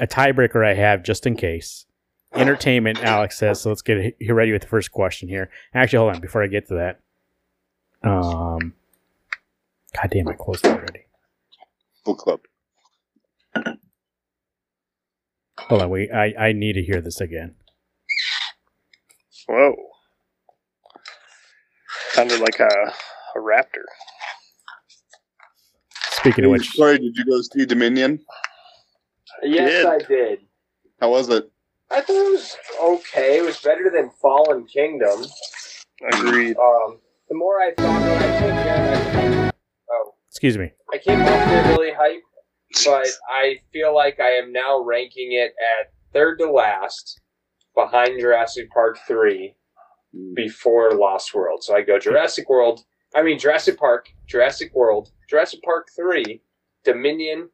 [0.00, 1.86] A tiebreaker I have just in case.
[2.34, 3.60] Entertainment, Alex says.
[3.60, 5.50] So let's get it- ready with the first question here.
[5.74, 7.00] Actually, hold on before I get to that.
[8.02, 8.74] Um,
[9.94, 11.04] God damn, I closed it already.
[12.04, 12.40] Book club.
[15.58, 16.10] Hold on, wait.
[16.12, 17.54] I, I need to hear this again.
[19.46, 19.76] Whoa.
[22.10, 22.64] Sounded like a,
[23.36, 23.84] a raptor.
[26.12, 28.20] Speaking of which, sorry, did you go see Dominion?
[29.42, 29.86] Yes, Did.
[29.86, 30.38] I did.
[31.00, 31.51] How was it?
[31.92, 33.38] I thought it was okay.
[33.38, 35.26] It was better than Fallen Kingdom.
[36.14, 36.56] Agreed.
[36.56, 39.52] Um, the more I thought, when I told Garrett, I,
[39.90, 40.72] oh, excuse me.
[40.90, 42.22] I came off there really hype,
[42.86, 47.20] but I feel like I am now ranking it at third to last,
[47.74, 49.54] behind Jurassic Park three,
[50.34, 51.62] before Lost World.
[51.62, 52.84] So I go Jurassic World.
[53.14, 56.40] I mean Jurassic Park, Jurassic World, Jurassic Park three,
[56.84, 57.50] Dominion,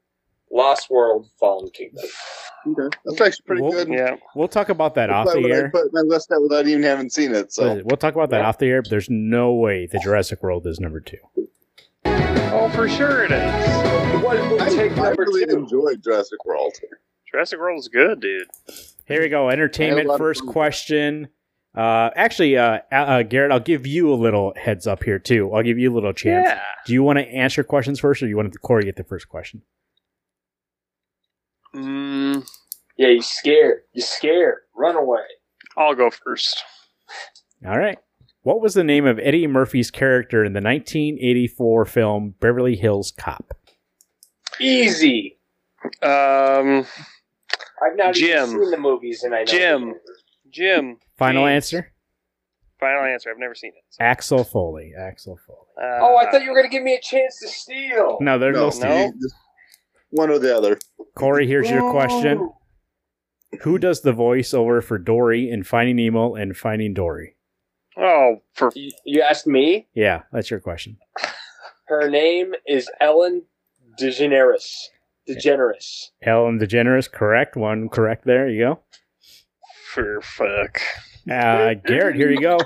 [0.53, 2.07] Lost World, Fallen Kingdom.
[2.67, 2.97] Okay.
[3.05, 3.89] That's actually pretty Well, good.
[3.89, 4.17] Yeah.
[4.35, 5.71] We'll talk about that off That's the why when I air.
[5.71, 7.53] put my list out without even having seen it.
[7.53, 8.49] So We'll talk about that Yeah.
[8.49, 11.19] off the air, but there's no way the Jurassic World is number two.
[12.05, 14.23] Oh, for sure it is.
[14.23, 15.57] What will I, take I number really two?
[15.57, 16.75] enjoyed Jurassic World.
[17.31, 18.47] Jurassic World is good, dude.
[19.07, 19.49] Here we go.
[19.51, 21.29] Entertainment a lot of first question.
[21.77, 25.53] Uh, actually, uh, uh, uh, Garrett, I'll give you a little heads up here too.
[25.53, 26.49] I'll give you a little chance.
[26.49, 26.61] Yeah.
[26.87, 29.29] Do you want to answer questions first, or do you want Corey get the first
[29.29, 29.63] question?
[31.75, 32.08] Mm,
[32.99, 33.83] Yeah, you scared.
[33.93, 34.59] You scared.
[34.77, 35.23] Run away.
[35.77, 36.63] I'll go first.
[37.67, 37.99] All right.
[38.43, 43.53] What was the name of Eddie Murphy's character in the 1984 film Beverly Hills Cop?
[44.61, 45.39] Easy.
[46.03, 46.87] Um,
[47.81, 48.49] I've not Jim.
[48.51, 49.95] even seen the movies, and I know Jim.
[50.51, 50.97] Jim.
[51.17, 51.55] Final James.
[51.55, 51.93] answer:
[52.81, 53.31] Final answer.
[53.31, 53.85] I've never seen it.
[53.91, 54.03] so.
[54.03, 54.93] Axel Foley.
[54.99, 55.59] Axel Foley.
[55.81, 58.19] Uh, Oh, I thought you were going to give me a chance to steal.
[58.21, 58.65] No, there's no.
[58.65, 59.13] No, Steve.
[59.17, 59.29] No.
[60.11, 60.79] One or the other.
[61.17, 62.55] Corey, here's your question: Ooh.
[63.63, 67.37] Who does the voiceover for Dory in Finding Nemo and Finding Dory?
[67.97, 69.89] Oh, for You, you asked me.
[69.95, 70.99] Yeah, that's your question.
[71.87, 73.43] Her name is Ellen
[74.01, 74.73] DeGeneres.
[75.29, 76.09] DeGeneres.
[76.23, 77.57] Ellen DeGeneres, correct.
[77.57, 78.49] One correct there.
[78.49, 78.81] You go.
[79.93, 80.81] for fuck.
[81.31, 82.59] Uh, Garrett, here you go.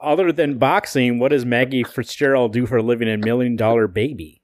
[0.00, 4.42] Other than boxing, what does Maggie Fitzgerald do for a living in Million Dollar Baby?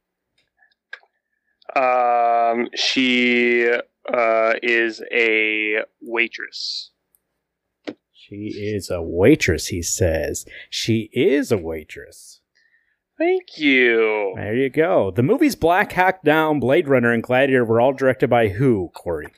[1.75, 3.69] Um, she
[4.13, 6.91] uh is a waitress.
[8.13, 10.47] She is a waitress, he says.
[10.71, 12.41] She is a waitress.
[13.19, 14.33] Thank you.
[14.35, 15.11] There you go.
[15.11, 19.29] The movies Black Hawk Down, Blade Runner, and Gladiator were all directed by who, Corey?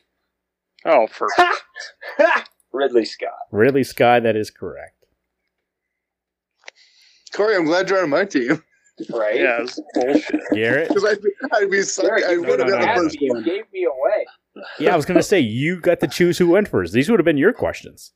[0.85, 1.29] Oh, for
[2.73, 3.33] Ridley Scott.
[3.51, 5.05] Ridley Scott, that is correct.
[7.35, 8.63] Corey, I'm glad you're on my team
[9.11, 9.37] Right?
[9.37, 10.41] yeah, it's bullshit.
[10.53, 10.89] Garrett?
[10.89, 12.95] because I'd be, I'd be suck, Derek, I would have no, been no, the no.
[12.95, 13.43] first you one.
[13.45, 14.27] gave me away.
[14.79, 16.93] Yeah, I was going to say, you got to choose who went first.
[16.93, 18.13] These would have been your questions.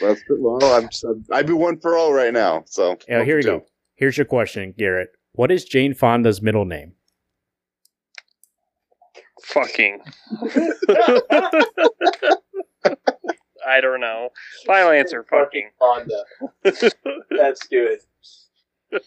[0.00, 0.88] That's, well, I'm,
[1.32, 2.64] I'd be one for all right now.
[2.66, 3.64] So Yeah, here we go.
[3.96, 5.10] Here's your question, Garrett.
[5.32, 6.94] What is Jane Fonda's middle name?
[9.44, 10.00] Fucking.
[13.66, 14.30] I don't know.
[14.66, 15.24] Final answer.
[15.28, 15.70] Fucking.
[15.80, 16.24] Honda.
[16.62, 17.98] That's good.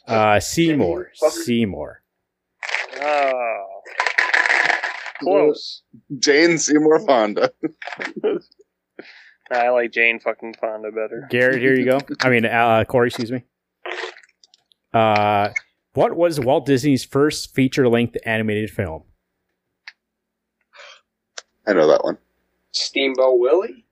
[0.08, 1.12] Uh, Seymour.
[1.16, 2.04] Seymour.
[3.02, 3.73] Oh.
[5.24, 5.84] Close.
[6.20, 7.52] Jane Seymour Fonda.
[9.52, 11.28] I like Jane fucking Fonda better.
[11.30, 12.00] Garrett, here you go.
[12.22, 13.44] I mean, uh, Corey, excuse me.
[14.94, 15.50] Uh,
[15.94, 19.04] what was Walt Disney's first feature-length animated film?
[21.68, 22.18] I know that one.
[22.72, 23.86] Steamboat Willie?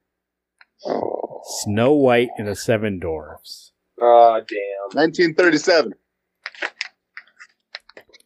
[0.85, 1.41] Oh.
[1.63, 3.71] Snow White and the Seven Dwarfs.
[3.99, 4.97] Oh, damn.
[4.97, 5.93] 1937.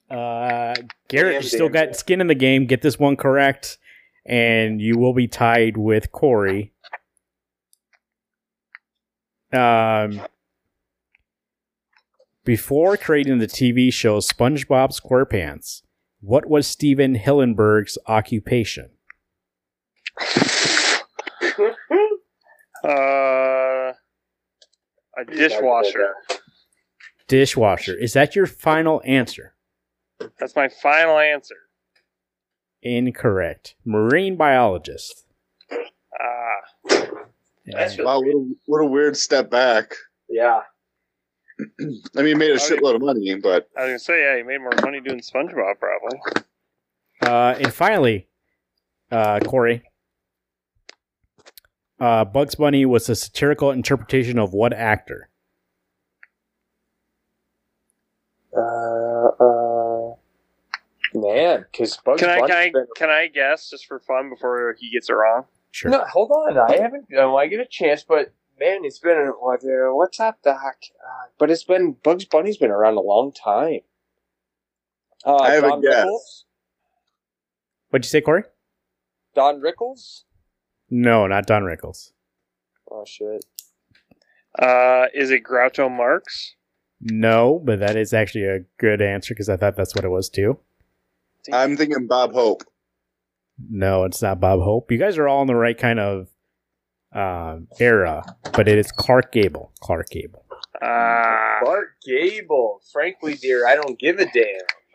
[0.10, 0.74] Uh,
[1.16, 2.66] Garrett, Damn, you still got skin in the game.
[2.66, 3.78] Get this one correct,
[4.26, 6.74] and you will be tied with Corey.
[9.54, 10.22] Um,
[12.44, 15.84] before creating the TV show SpongeBob SquarePants,
[16.20, 18.90] what was Stephen Hillenburg's occupation?
[22.84, 23.94] Uh,
[25.18, 26.14] a dishwasher.
[27.28, 27.96] Dishwasher.
[27.96, 29.55] Is that your final answer?
[30.40, 31.56] That's my final answer.
[32.82, 33.76] Incorrect.
[33.84, 35.26] Marine biologist.
[35.72, 37.06] Ah.
[37.66, 38.04] That's Yeah.
[38.04, 39.94] Wow, what a, what a weird step back.
[40.30, 40.62] Yeah.
[41.60, 41.64] I
[42.18, 42.76] mean, he made a Okay.
[42.76, 45.76] shitload of money, but I was gonna say, yeah, he made more money doing SpongeBob
[45.80, 46.20] probably.
[47.22, 48.28] Uh, and finally,
[49.12, 49.84] uh, Corey,
[52.00, 55.30] uh, Bugs Bunny was a satirical interpretation of what actor?
[58.56, 60.14] Uh, uh,
[61.34, 64.30] man, because Bugs Can I Bunny's can I been- can I guess just for fun
[64.30, 65.46] before he gets it wrong?
[65.72, 65.92] Sure.
[65.92, 66.58] No, hold on.
[66.58, 67.08] I haven't.
[67.18, 69.62] Oh, I get a chance, but man, it's been what?
[69.64, 70.76] Uh, what's up, Doc?
[71.00, 73.82] Uh, but it's been Bugs Bunny's been around a long time.
[75.26, 76.06] Uh, I have a guess.
[76.06, 76.44] Rickles.
[77.90, 78.44] What'd you say, Corey?
[79.34, 80.24] Don Rickles.
[80.90, 82.12] No, not Don Rickles.
[82.90, 83.44] Oh shit.
[84.58, 86.56] Uh, is it Groucho Marx?
[87.02, 90.30] No, but that is actually a good answer because I thought that's what it was
[90.30, 90.58] too.
[91.54, 92.64] I'm thinking Bob Hope.
[93.70, 94.92] No, it's not Bob Hope.
[94.92, 96.28] You guys are all in the right kind of
[97.14, 99.72] um, era, but it is Clark Gable.
[99.82, 100.46] Clark Gable.
[100.82, 102.82] Ah, Bart Gable.
[102.92, 104.46] Frankly, dear, I don't give a damn.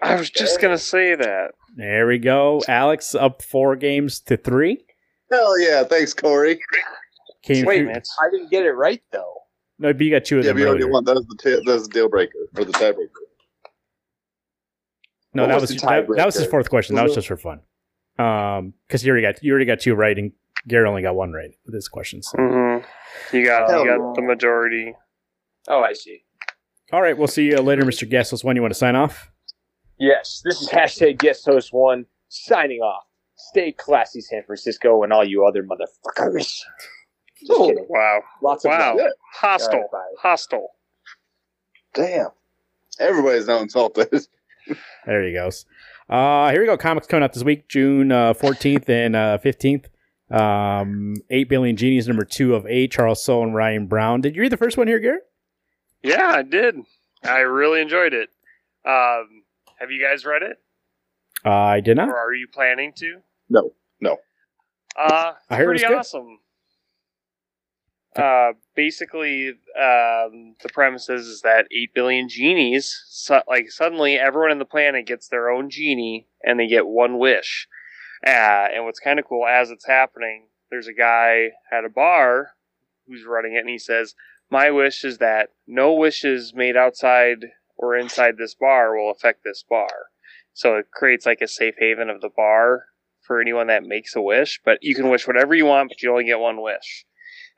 [0.03, 1.53] I was just gonna say that.
[1.77, 2.61] There we go.
[2.69, 4.85] Alex up four games to three.
[5.31, 5.85] Hell yeah!
[5.85, 6.61] Thanks, Corey.
[7.43, 8.03] Came Wait, through- man.
[8.21, 9.35] I didn't get it right though.
[9.79, 10.93] No, but you got two of Yeah, them we already earlier.
[10.93, 11.05] won.
[11.05, 13.09] That was the ta- that was the deal breaker or the tiebreaker.
[15.35, 16.97] No, What that was was that, that was his fourth question.
[16.97, 17.61] That was just for fun.
[18.19, 20.33] Um, because you already got you already got two right, and
[20.69, 22.29] Gary only got one right with his questions.
[22.37, 22.79] hmm
[23.33, 24.95] You got Hell you got the majority.
[25.69, 26.25] Oh, I see.
[26.93, 28.09] All right, we'll see you later, Mr.
[28.09, 28.57] Guest Host One.
[28.57, 29.31] you want to sign off?
[29.99, 33.05] Yes, this is hashtag guest host one signing off.
[33.37, 36.63] Stay classy, San Francisco, and all you other motherfuckers.
[37.39, 37.69] Just Oh.
[37.69, 37.87] kidding.
[37.89, 39.07] Wow, Lots of wow, love.
[39.35, 39.99] hostile, All right, bye.
[40.21, 40.71] hostile.
[41.95, 42.29] Damn.
[42.99, 44.09] Everybody's now insulted.
[45.07, 45.65] There he goes.
[46.09, 46.77] Uh, here we go.
[46.77, 49.87] Comics coming out this week, June uh, 14th and uh, 15th.
[50.31, 54.21] Um, 8 Billion Genies, number two of eight, Charles Soule and Ryan Browne.
[54.21, 55.23] Did you read the first one here, Garrett?
[56.03, 56.77] Yeah, I did.
[57.25, 58.29] I really enjoyed it.
[58.85, 59.43] Um,
[59.79, 60.59] have you guys read it,
[61.45, 62.09] Uh, I did not.
[62.09, 63.21] or are you planning to?
[63.49, 64.19] No, no.
[64.97, 65.99] Uh, I heard it pretty was good.
[65.99, 66.39] awesome.
[68.17, 74.51] Uh, basically, um, the premise is, is that eight billion genies, so, like suddenly everyone
[74.51, 77.69] on the planet gets their own genie, and they get one wish.
[78.27, 82.53] Uh, and what's kind of cool as it's happening, there's a guy at a bar
[83.07, 84.15] who's running it, and he says,
[84.51, 89.63] "My wish is that no wishes made outside or inside this bar will affect this
[89.63, 90.07] bar."
[90.55, 92.87] So it creates like a safe haven of the bar
[93.27, 96.11] for anyone that makes a wish, but you can wish whatever you want, but you
[96.11, 97.05] only get one wish.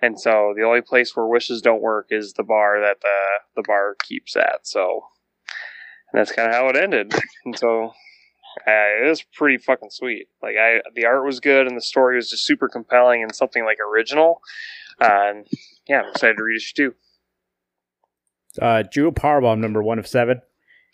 [0.03, 3.17] And so the only place where wishes don't work is the bar that the
[3.57, 4.61] the bar keeps at.
[4.67, 5.05] So
[6.12, 7.15] and that's kind of how it ended.
[7.45, 7.87] And so
[8.67, 10.27] uh, it was pretty fucking sweet.
[10.43, 13.65] Like I, the art was good, and the story was just super compelling and something
[13.65, 14.41] like original.
[15.01, 15.47] Uh, and
[15.88, 16.95] yeah, I'm excited to read issue two.
[18.61, 20.43] Uh, Do a Powerbomb, number one of seven.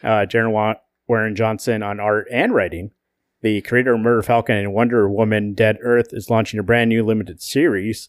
[0.04, 0.76] uh, Darren Wa-
[1.08, 2.92] Warren Johnson on art and writing.
[3.42, 7.04] The creator of Murder Falcon and Wonder Woman Dead Earth is launching a brand new
[7.04, 8.08] limited series.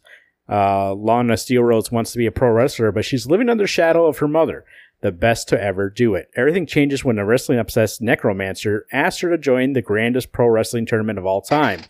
[0.49, 4.07] Uh, Lona Steelrose wants to be a pro wrestler, but she's living under the shadow
[4.07, 4.65] of her mother,
[5.01, 6.29] the best to ever do it.
[6.35, 10.85] Everything changes when a wrestling obsessed necromancer asks her to join the grandest pro wrestling
[10.85, 11.81] tournament of all time,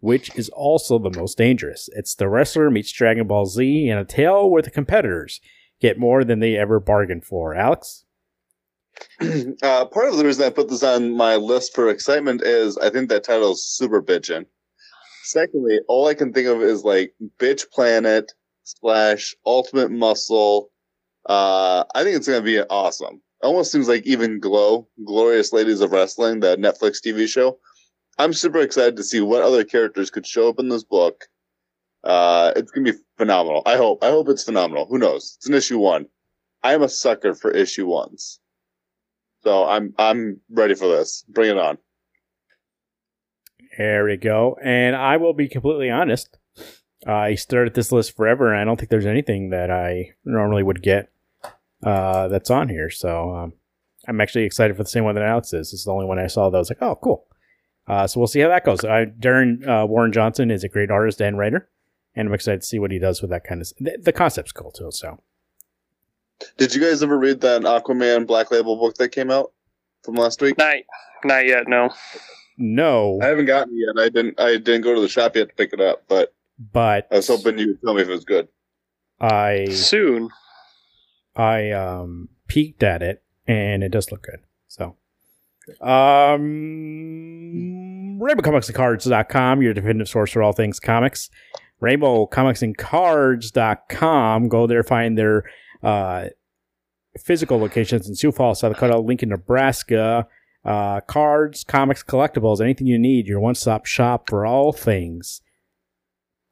[0.00, 1.88] which is also the most dangerous.
[1.94, 5.40] It's the wrestler meets Dragon Ball Z and a tale where the competitors
[5.80, 7.54] get more than they ever bargained for.
[7.54, 8.04] Alex?
[9.20, 12.88] uh, part of the reason I put this on my list for excitement is I
[12.88, 14.46] think that title is super bitchin'.
[15.26, 20.70] Secondly, all I can think of is like Bitch Planet slash Ultimate Muscle.
[21.28, 23.20] Uh, I think it's gonna be awesome.
[23.42, 27.58] Almost seems like even Glow, Glorious Ladies of Wrestling, the Netflix TV show.
[28.18, 31.24] I'm super excited to see what other characters could show up in this book.
[32.04, 33.62] Uh, it's gonna be phenomenal.
[33.66, 34.04] I hope.
[34.04, 34.86] I hope it's phenomenal.
[34.86, 35.34] Who knows?
[35.38, 36.06] It's an issue one.
[36.62, 38.38] I am a sucker for issue ones.
[39.42, 41.24] So I'm I'm ready for this.
[41.28, 41.78] Bring it on.
[43.78, 44.56] There we go.
[44.62, 46.38] And I will be completely honest.
[47.06, 50.82] I started this list forever, and I don't think there's anything that I normally would
[50.82, 51.10] get
[51.82, 52.90] uh, that's on here.
[52.90, 53.52] So um,
[54.08, 55.70] I'm actually excited for the same one that Alex is.
[55.70, 57.26] This is the only one I saw that was like, oh, cool.
[57.86, 58.82] Uh, so we'll see how that goes.
[58.82, 61.68] Uh, Darren uh, Warren Johnson is a great artist and writer,
[62.16, 63.68] and I'm excited to see what he does with that kind of.
[63.78, 64.90] The, the concept's cool too.
[64.90, 65.20] So
[66.56, 69.52] Did you guys ever read that Aquaman Black Label book that came out
[70.02, 70.58] from last week?
[70.58, 70.76] Not,
[71.24, 71.68] not yet.
[71.68, 71.90] No.
[72.56, 74.02] No, I haven't gotten it yet.
[74.02, 74.40] I didn't.
[74.40, 77.28] I didn't go to the shop yet to pick it up, but but I was
[77.28, 78.48] hoping you would tell me if it was good.
[79.20, 80.30] I Soon.
[81.34, 84.40] I um peeked at it and it does look good.
[84.68, 84.96] So
[85.80, 91.28] um RainbowComicsandCards.com, your definitive source for all things comics.
[91.82, 94.48] RainbowComicsandCards.com.
[94.48, 95.44] Go there, find their
[95.82, 96.26] uh
[97.18, 100.26] physical locations in Sioux Falls, South Dakota, Lincoln, Nebraska.
[100.66, 105.40] Uh, cards, comics, collectibles, anything you need, your one stop shop for all things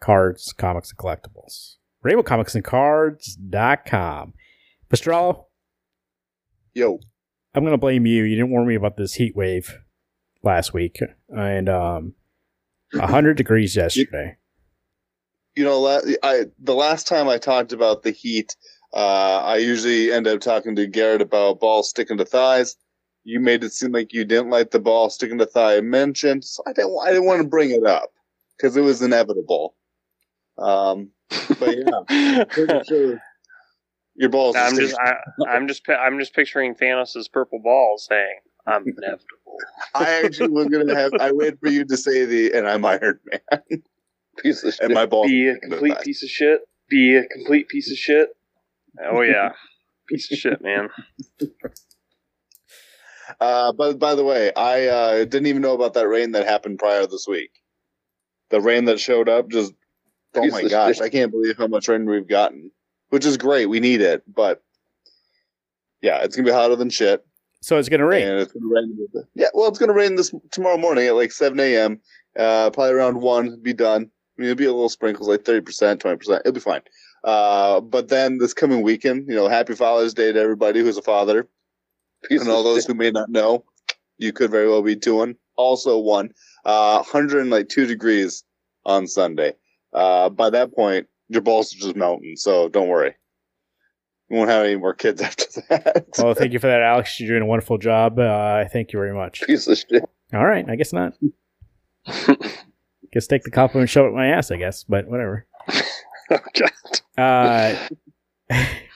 [0.01, 1.77] cards, comics, and collectibles.
[2.05, 4.35] RainbowComicsandCards.com.
[4.89, 5.45] Pastrello,
[6.75, 6.99] Yo,
[7.55, 8.25] I'm gonna blame you.
[8.25, 9.79] You didn't warn me about this heat wave
[10.43, 12.15] last week, and um,
[12.95, 14.37] hundred degrees yesterday.
[15.57, 15.87] you know,
[16.23, 18.55] I the last time I talked about the heat,
[18.93, 22.77] uh, I usually end up talking to Garrett about balls sticking to thighs.
[23.25, 26.63] You made it seem like you didn't like the ball sticking to thigh mentioned, so
[26.67, 26.97] I didn't.
[27.03, 28.13] I didn't want to bring it up
[28.57, 29.75] because it was inevitable.
[30.59, 31.11] Um,
[31.59, 33.21] but yeah, pretty sure
[34.15, 34.57] your balls.
[34.57, 35.15] I'm just, I,
[35.49, 39.57] I'm just, I'm just picturing Thanos' purple ball saying, "I'm inevitable."
[39.95, 41.13] I actually was gonna have.
[41.21, 43.61] I waited for you to say the, and I'm Iron Man.
[44.39, 44.85] Piece of shit.
[44.85, 45.29] and my balls.
[45.29, 46.63] Be a complete piece of shit.
[46.89, 48.31] Be a complete piece of shit.
[49.05, 49.53] Oh yeah,
[50.09, 50.89] piece of shit, man.
[53.41, 56.79] Uh, but by the way, I uh, didn't even know about that rain that happened
[56.79, 57.51] prior this week.
[58.51, 59.73] The rain that showed up just,
[60.35, 61.05] oh Piece my gosh, shit.
[61.05, 62.71] I can't believe how much rain we've gotten,
[63.11, 63.67] which is great.
[63.67, 64.63] We need it, but
[66.03, 67.25] yeah, it's gonna be hotter than shit,
[67.63, 68.29] So it's gonna rain.
[68.29, 68.97] and it's gonna rain.
[69.35, 72.01] Yeah, well, it's gonna rain this tomorrow morning at like seven a.m.
[72.39, 74.11] Uh, probably around one, be done.
[74.37, 76.43] I mean, it'll be a little sprinkles, like thirty percent, twenty percent.
[76.45, 76.83] It'll be fine.
[77.25, 81.03] Uh, but then this coming weekend, you know, Happy Father's Day to everybody who's a
[81.03, 81.51] father Piece
[82.31, 83.65] and all those who may not know,
[84.19, 85.37] you could very well be doing.
[85.57, 86.31] Also, one,
[86.65, 88.45] uh, 102 degrees
[88.85, 89.55] on Sunday.
[89.93, 93.15] Uh, by that point, your balls are just melting, so don't worry.
[94.29, 96.07] You won't have any more kids after that.
[96.19, 97.21] Well, thank you for that, Alex.
[97.21, 98.19] You're doing a wonderful job.
[98.19, 99.43] Uh, thank you very much.
[99.43, 100.03] Piece of shit.
[100.33, 101.15] All right, I guess not.
[103.13, 104.51] guess take the compliment and shove it in my ass.
[104.51, 105.47] I guess, but whatever.
[106.31, 106.39] Oh
[107.19, 107.79] god.
[108.51, 108.57] Uh,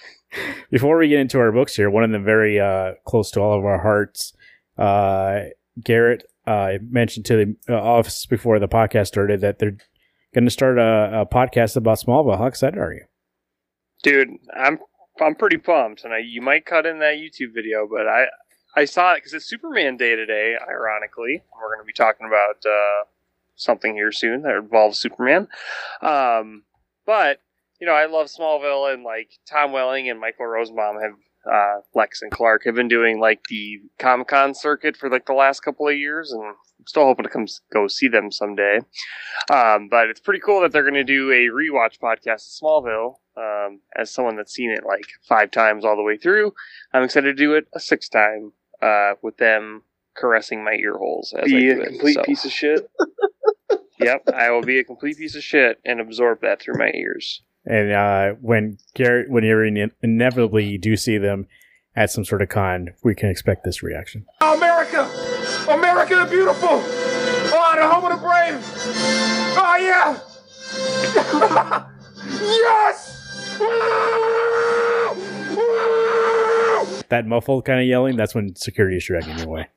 [0.70, 3.59] before we get into our books here, one of them very uh, close to all
[3.59, 4.35] of our hearts.
[4.76, 5.51] Uh,
[5.83, 9.76] Garrett uh, mentioned to the uh, office before the podcast started that they're
[10.35, 12.39] going to start a, a podcast about Smallville.
[12.39, 13.05] How excited are you?
[14.03, 14.79] dude i'm
[15.20, 18.26] i'm pretty pumped and I, you might cut in that youtube video but i
[18.76, 22.64] i saw it because it's superman day today ironically we're going to be talking about
[22.64, 23.05] uh,
[23.57, 25.49] something here soon that involves superman
[26.01, 26.62] um,
[27.07, 27.41] but
[27.81, 31.12] you know i love smallville and like tom welling and michael rosenbaum have
[31.51, 35.61] uh, lex and clark have been doing like the comic-con circuit for like the last
[35.61, 36.55] couple of years and I'm
[36.87, 38.81] still hoping to come go see them someday
[39.51, 43.14] um, but it's pretty cool that they're going to do a rewatch podcast of Smallville.
[43.37, 46.53] Um, as someone that's seen it like five times all the way through,
[46.93, 48.53] I'm excited to do it a sixth time
[48.83, 49.83] uh, with them
[50.16, 51.33] caressing my ear holes.
[51.39, 52.91] As Be I a do it, complete so- piece of shit.
[54.01, 57.43] Yep, I will be a complete piece of shit and absorb that through my ears.
[57.67, 61.47] And uh, when Garrett, when you ine- inevitably do see them
[61.95, 64.25] at some sort of con, we can expect this reaction.
[64.41, 65.09] America!
[65.69, 66.69] America the beautiful!
[66.71, 68.63] Oh, the home of the brave!
[69.61, 70.19] Oh, yeah!
[72.41, 73.59] yes!
[73.59, 73.67] Woo!
[75.57, 77.03] Woo!
[77.09, 79.69] That muffled kind of yelling, that's when security is dragging you away.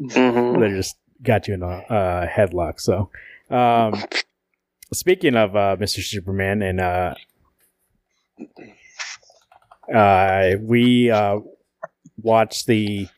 [0.00, 0.60] Mhm.
[0.60, 2.80] They just got you in a uh, headlock.
[2.80, 3.10] So,
[3.50, 4.02] um,
[4.92, 6.02] speaking of uh, Mr.
[6.02, 7.14] Superman, and uh,
[9.94, 11.40] uh, we uh,
[12.22, 13.08] watched the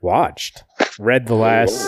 [0.00, 0.64] watched
[0.98, 1.78] read the last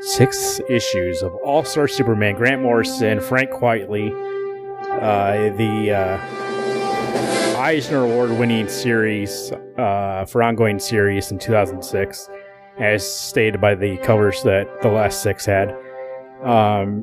[0.00, 2.36] six issues of All Star Superman.
[2.36, 4.10] Grant Morrison, Frank Quitely,
[5.02, 12.28] uh, the uh, Eisner Award winning series uh, for ongoing series in 2006
[12.78, 15.74] as stated by the covers that the last six had.
[16.42, 17.02] Um,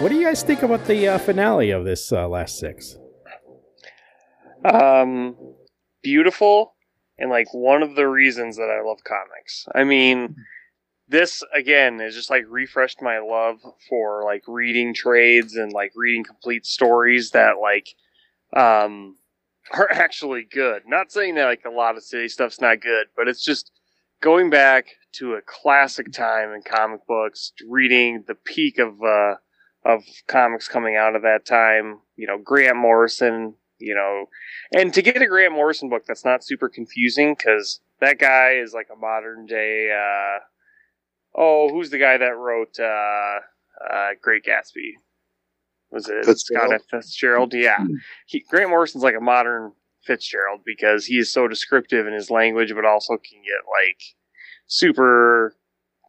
[0.00, 2.96] what do you guys think about the uh, finale of this uh, last six?
[4.64, 5.36] Um,
[6.02, 6.74] beautiful,
[7.18, 9.66] and like one of the reasons that I love comics.
[9.74, 10.36] I mean,
[11.08, 13.58] this again is just like refreshed my love
[13.88, 17.88] for like reading trades and like reading complete stories that like
[18.54, 19.16] um
[19.72, 20.82] are actually good.
[20.86, 23.70] Not saying that like a lot of city stuff's not good, but it's just
[24.20, 24.86] going back
[25.18, 29.34] to a classic time in comic books, reading the peak of uh
[29.84, 32.00] of comics coming out of that time.
[32.16, 33.54] You know, Grant Morrison.
[33.78, 34.24] You know,
[34.74, 38.72] and to get a Grant Morrison book that's not super confusing because that guy is
[38.72, 39.90] like a modern day.
[39.92, 40.38] Uh,
[41.36, 43.40] oh, who's the guy that wrote uh,
[43.92, 44.92] uh, Great Gatsby?
[45.90, 46.68] Was it Fitzgerald?
[46.68, 46.82] Scott F.
[46.90, 47.54] Fitzgerald?
[47.54, 47.84] Yeah,
[48.26, 52.72] he, Grant Morrison's like a modern Fitzgerald because he is so descriptive in his language,
[52.74, 54.15] but also can get like
[54.66, 55.54] super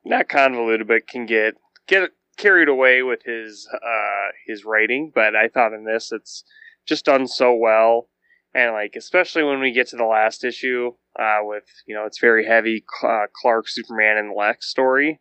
[0.06, 1.56] not convoluted, but can get
[1.88, 5.12] get carried away with his uh, his writing.
[5.14, 6.44] But I thought in this, it's
[6.88, 8.10] just done so well,
[8.54, 12.20] and like especially when we get to the last issue uh, with you know it's
[12.20, 15.20] very heavy uh, Clark, Superman, and Lex story.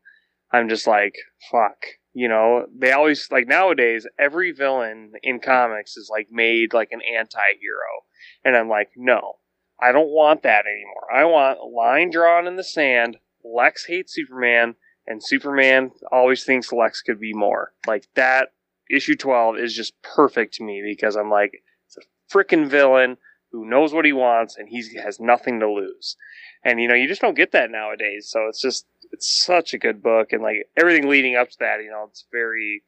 [0.53, 1.15] I'm just like
[1.51, 1.77] fuck.
[2.15, 7.03] You know, they always like nowadays every villain in comics is like made like an
[7.03, 8.07] anti-hero.
[8.43, 9.35] And I'm like, no,
[9.81, 11.13] I don't want that anymore.
[11.15, 13.19] I want a line drawn in the sand.
[13.55, 14.75] Lex hates Superman,
[15.07, 17.73] and Superman always thinks Lex could be more.
[17.87, 18.53] Like that
[18.91, 23.17] issue 12 is just perfect to me because I'm like, it's a freaking villain
[23.53, 26.17] who knows what he wants and he has nothing to lose.
[26.65, 28.29] And you know, you just don't get that nowadays.
[28.29, 30.33] So it's just, it's such a good book.
[30.33, 32.83] And like everything leading up to that, you know, it's very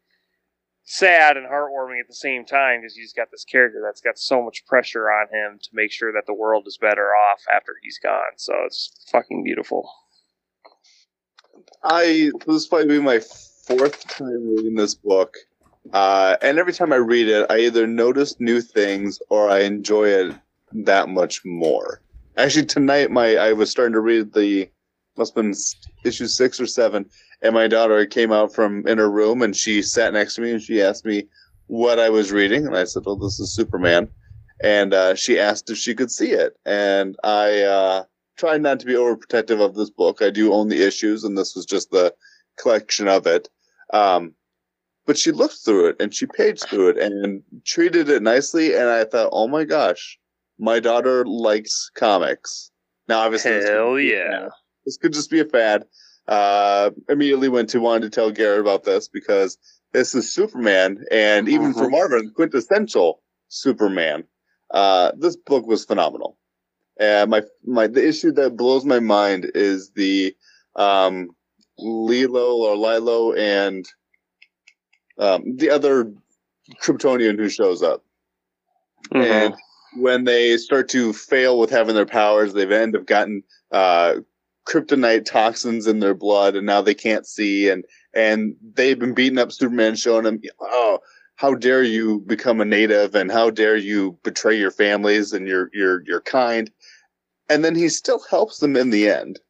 [0.85, 4.43] sad and heartwarming at the same time because he's got this character that's got so
[4.43, 7.99] much pressure on him to make sure that the world is better off after he's
[7.99, 8.37] gone.
[8.37, 9.91] So it's fucking beautiful.
[11.85, 13.21] I this might be my
[13.67, 15.37] fourth time reading this book,
[15.93, 20.09] uh, and every time I read it, I either notice new things or I enjoy
[20.09, 20.35] it
[20.73, 22.03] that much more.
[22.37, 24.69] Actually, tonight my I was starting to read the
[25.17, 25.55] must have been
[26.05, 27.07] issue six or seven,
[27.43, 30.53] and my daughter came out from in her room and she sat next to me
[30.53, 31.27] and she asked me
[31.67, 34.09] what I was reading, and I said, "Well, this is Superman,"
[34.63, 37.63] and uh, she asked if she could see it, and I.
[37.63, 38.05] Uh,
[38.39, 40.23] try not to be overprotective of this book.
[40.23, 42.15] I do own the issues, and this was just the
[42.59, 43.49] collection of it.
[43.93, 44.35] Um,
[45.07, 48.75] but she looked through it and she paged through it and treated it nicely.
[48.75, 50.19] And I thought, oh my gosh,
[50.59, 52.71] my daughter likes comics.
[53.09, 54.49] Now, obviously, this Hell could yeah.
[54.85, 55.87] This could just be a fad.
[56.27, 59.57] Uh, immediately went to wanted to tell Garrett about this because
[59.95, 64.25] this is Superman, and even for Marvin, quintessential Superman.
[64.71, 66.37] Uh, this book was phenomenal.
[66.99, 70.35] And my my the issue that blows my mind is the
[70.77, 71.31] um
[71.79, 73.87] Lilo or Lilo and
[75.19, 76.13] um the other
[76.83, 78.05] Kryptonian who shows up.
[79.15, 79.55] And
[79.97, 84.17] when they start to fail with having their powers, they've end up gotten uh
[84.69, 87.85] kryptonite toxins in their blood and now they can't see and
[88.15, 90.99] and they've been beating up Superman showing him oh
[91.37, 95.71] how dare you become a native and how dare you betray your families and your
[95.73, 96.71] your your kind
[97.49, 99.41] and then he still helps them in the end.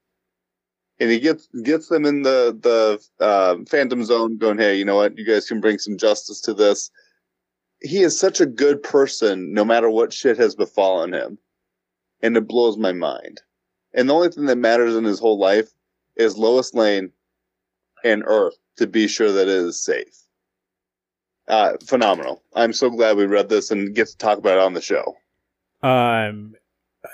[1.00, 4.96] And he gets gets them in the the uh, phantom zone going hey you know
[4.96, 5.16] what?
[5.16, 6.90] You guys can bring some justice to this.
[7.80, 11.38] He is such a good person no matter what shit has befallen him.
[12.20, 13.40] And it blows my mind.
[13.94, 15.70] And the only thing that matters in his whole life
[16.16, 17.12] is lois lane
[18.04, 20.24] and earth to be sure that it is safe.
[21.46, 22.42] Uh, phenomenal.
[22.54, 25.16] I'm so glad we read this and get to talk about it on the show.
[25.82, 26.54] Um,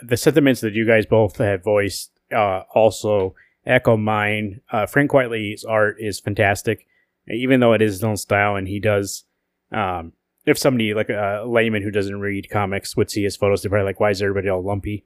[0.03, 3.35] the sentiments that you guys both have voiced uh, also
[3.67, 4.61] echo mine.
[4.71, 6.87] Uh, Frank Quitely's art is fantastic,
[7.29, 9.25] even though it is his own style, and he does
[9.73, 10.13] um,
[10.47, 13.87] if somebody like a layman who doesn't read comics would see his photos, they're probably
[13.87, 15.05] like, "Why is everybody all lumpy?"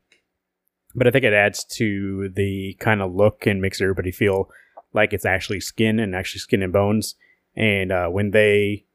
[0.95, 4.51] But I think it adds to the kind of look and makes everybody feel
[4.93, 7.14] like it's actually skin and actually skin and bones.
[7.55, 8.87] And uh, when they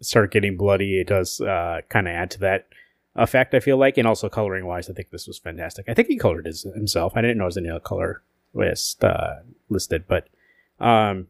[0.00, 2.68] start getting bloody, it does uh, kind of add to that
[3.16, 3.54] effect.
[3.54, 5.86] I feel like, and also coloring wise, I think this was fantastic.
[5.88, 7.12] I think he colored his himself.
[7.16, 8.22] I didn't know was any other color
[8.54, 9.36] list uh,
[9.68, 10.28] listed, but
[10.78, 11.28] um,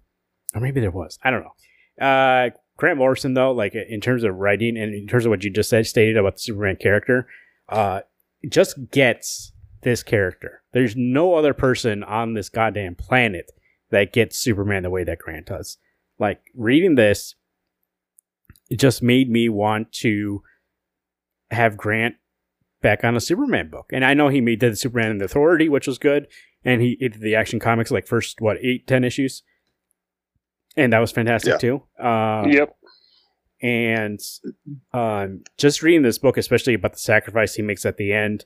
[0.54, 1.18] or maybe there was.
[1.22, 2.06] I don't know.
[2.06, 5.50] Uh, Grant Morrison, though, like in terms of writing and in terms of what you
[5.50, 7.28] just said, stated about the Superman character,
[7.68, 8.00] uh,
[8.48, 9.52] just gets
[9.82, 10.62] this character.
[10.72, 13.52] There's no other person on this goddamn planet
[13.90, 15.78] that gets Superman the way that Grant does.
[16.18, 17.34] Like reading this,
[18.70, 20.42] it just made me want to
[21.50, 22.16] have Grant
[22.82, 23.86] back on a Superman book.
[23.92, 26.26] And I know he made the Superman and the Authority, which was good,
[26.64, 29.42] and he did the Action Comics like first what eight ten issues,
[30.76, 31.58] and that was fantastic Yeah.
[31.58, 31.82] too.
[32.04, 32.76] Um, Yep.
[33.62, 34.20] and
[34.92, 38.44] um, just reading this book, especially about the sacrifice he makes at the end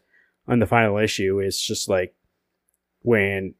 [0.49, 2.15] on the final issue, is just like
[3.03, 3.55] when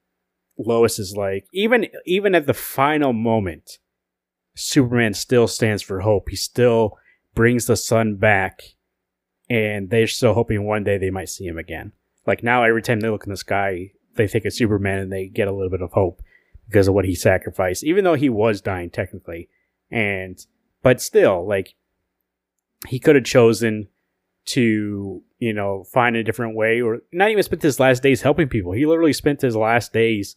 [0.59, 3.79] Lois is like, even even at the final moment,
[4.57, 6.29] Superman still stands for hope.
[6.31, 6.97] He still
[7.35, 8.63] brings the sun back,
[9.49, 11.93] and they're still hoping one day they might see him again.
[12.27, 15.27] Like now, every time they look in the sky, they think of Superman and they
[15.27, 16.23] get a little bit of hope
[16.67, 19.49] because of what he sacrificed, even though he was dying technically.
[19.91, 20.45] And
[20.83, 21.75] but still, like
[22.89, 23.89] he could have chosen
[24.47, 28.49] to, you know, find a different way or not even spent his last days helping
[28.49, 28.73] people.
[28.73, 30.37] He literally spent his last days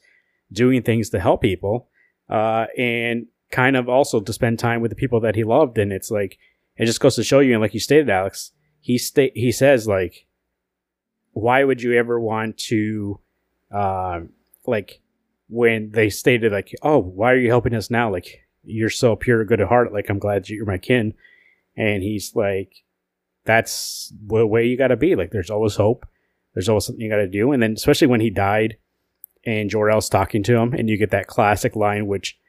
[0.52, 1.90] doing things to help people,
[2.30, 5.78] uh, and kind of also to spend time with the people that he loved.
[5.78, 6.38] And it's like
[6.78, 8.52] it just goes to show you, and like you stated, Alex,
[8.88, 10.26] he sta- he says like,
[11.34, 13.20] why would you ever want to,
[13.70, 14.30] um,
[14.66, 15.02] like
[15.50, 18.10] when they stated like, oh, why are you helping us now?
[18.10, 19.92] Like you're so pure, good at heart.
[19.92, 21.14] Like I'm glad you're my kin.
[21.76, 22.86] And he's like,
[23.44, 25.18] that's the way you got to be.
[25.18, 26.06] Like there's always hope.
[26.54, 27.52] There's always something you got to do.
[27.52, 28.78] And then especially when he died,
[29.46, 32.40] and Jor El's talking to him, and you get that classic line which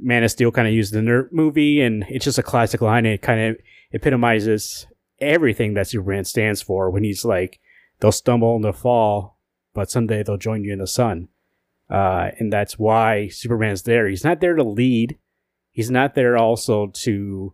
[0.00, 3.04] Man of Steel kind of used in their movie, and it's just a classic line.
[3.04, 3.58] And it kind of
[3.92, 4.86] epitomizes
[5.24, 7.60] everything that Superman stands for when he's like,
[8.00, 9.38] they'll stumble and they'll fall,
[9.72, 11.28] but someday they'll join you in the sun.
[11.90, 14.08] Uh, and that's why Superman's there.
[14.08, 15.18] He's not there to lead.
[15.70, 17.52] He's not there also to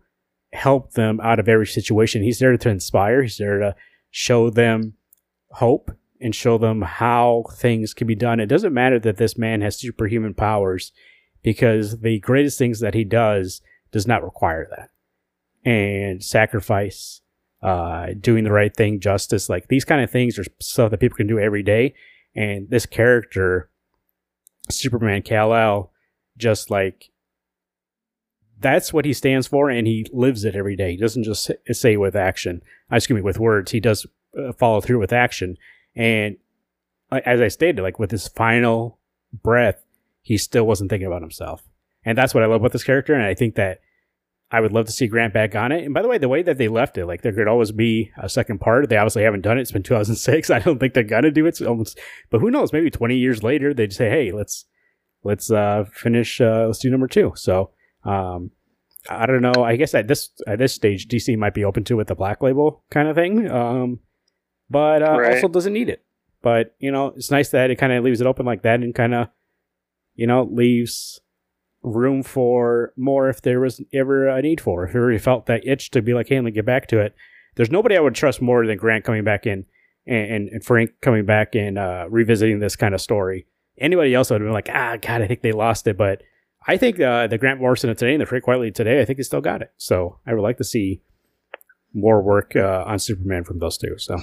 [0.52, 2.22] help them out of every situation.
[2.22, 3.22] He's there to inspire.
[3.22, 3.74] He's there to
[4.10, 4.94] show them
[5.52, 5.90] hope
[6.20, 8.40] and show them how things can be done.
[8.40, 10.92] It doesn't matter that this man has superhuman powers
[11.42, 14.90] because the greatest things that he does does not require that.
[15.68, 17.22] And sacrifice,
[17.62, 21.16] uh, doing the right thing, justice, like these kind of things are stuff that people
[21.16, 21.94] can do every day.
[22.34, 23.70] And this character,
[24.70, 25.92] Superman Kal-El,
[26.36, 27.10] just like
[28.60, 30.90] that's what he stands for, and he lives it every day.
[30.92, 32.62] He doesn't just say- say with action.
[32.92, 33.70] uh, Excuse me, with words.
[33.72, 34.06] He does
[34.38, 35.56] uh, follow through with action.
[35.96, 36.36] And
[37.10, 38.98] uh, as I stated, like with his final
[39.32, 39.82] breath,
[40.22, 41.62] he still wasn't thinking about himself,
[42.04, 43.14] and that's what I love about this character.
[43.14, 43.80] And I think that
[44.52, 45.84] I would love to see Grant back on it.
[45.84, 48.10] And by the way, the way that they left it, like there could always be
[48.20, 48.88] a second part.
[48.88, 49.62] They obviously haven't done it.
[49.62, 50.50] It's been 2006.
[50.50, 51.50] I don't think they're gonna do it.
[51.50, 51.98] It's almost,
[52.30, 52.72] but who knows?
[52.72, 54.64] Maybe 20 years later, they'd say, "Hey, let's
[55.22, 56.40] let's uh, finish.
[56.40, 57.32] Uh, let's do number two.
[57.36, 57.70] So
[58.04, 58.50] um,
[59.08, 59.62] I don't know.
[59.64, 62.14] I guess at this at this stage, DC might be open to it with the
[62.14, 64.00] black label kind of thing, um,
[64.68, 65.34] but uh, Right.
[65.36, 66.02] also doesn't need it.
[66.42, 68.94] But you know, it's nice that it kind of leaves it open like that and
[68.94, 69.28] kind of
[70.16, 71.20] you know leaves
[71.82, 74.84] room for more if there was ever a need for.
[74.84, 77.00] If you really felt that itch to be like, hey, let me get back to
[77.00, 77.14] it.
[77.56, 79.64] There's nobody I would trust more than Grant coming back in
[80.06, 83.46] and, and, and Frank coming back and uh, revisiting this kind of story.
[83.78, 85.96] Anybody else would have been like, ah, God, I think they lost it.
[85.96, 86.22] But
[86.66, 89.18] I think uh, the Grant Morrison of today and the Frank Quitely today, I think
[89.18, 89.72] he still got it.
[89.76, 91.02] So I would like to see
[91.94, 93.96] more work uh, on Superman from those two.
[93.98, 94.18] So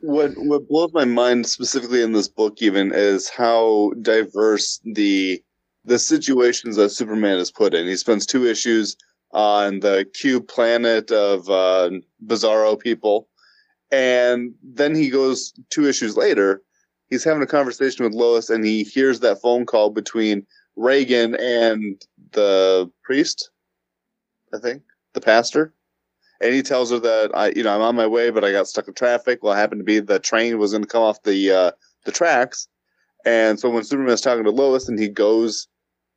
[0.00, 5.42] what what blows my mind specifically in this book even is how diverse the
[5.86, 7.86] the situations that Superman is put in.
[7.86, 8.96] He spends two issues
[9.32, 11.90] on the cube planet of uh,
[12.26, 13.28] Bizarro people,
[13.90, 16.62] and then he goes two issues later.
[17.08, 22.04] He's having a conversation with Lois, and he hears that phone call between Regan and
[22.32, 23.50] the priest.
[24.52, 24.82] I think
[25.14, 25.72] the pastor
[26.40, 28.68] and he tells her that I, you know, I'm on my way, but I got
[28.68, 29.42] stuck in traffic.
[29.42, 31.70] Well, it happened to be the train was going to come off the uh,
[32.04, 32.68] the tracks,
[33.24, 35.68] and so when Superman's talking to Lois, and he goes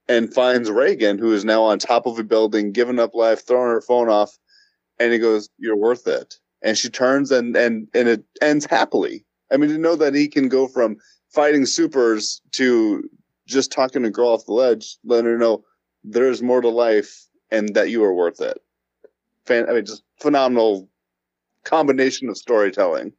[0.09, 3.69] and finds Regan, who is now on top of a building, giving up life, throwing
[3.69, 4.37] her phone off,
[4.99, 9.25] and he goes, "You're worth it." And she turns and and and it ends happily.
[9.51, 10.97] I mean, to know that he can go from
[11.29, 13.09] fighting supers to
[13.47, 15.63] just talking to a girl off the ledge, letting her know
[16.03, 18.61] there's more to life and that you are worth it
[19.49, 19.69] fan.
[19.69, 20.87] I mean, just phenomenal
[21.65, 23.11] combination of storytelling.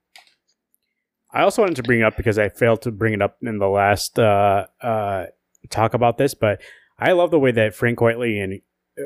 [1.32, 3.68] I also wanted to bring up because I failed to bring it up in the
[3.68, 5.26] last uh, uh,
[5.68, 6.60] talk about this, but
[7.00, 8.60] I love the way that Frank Quitely and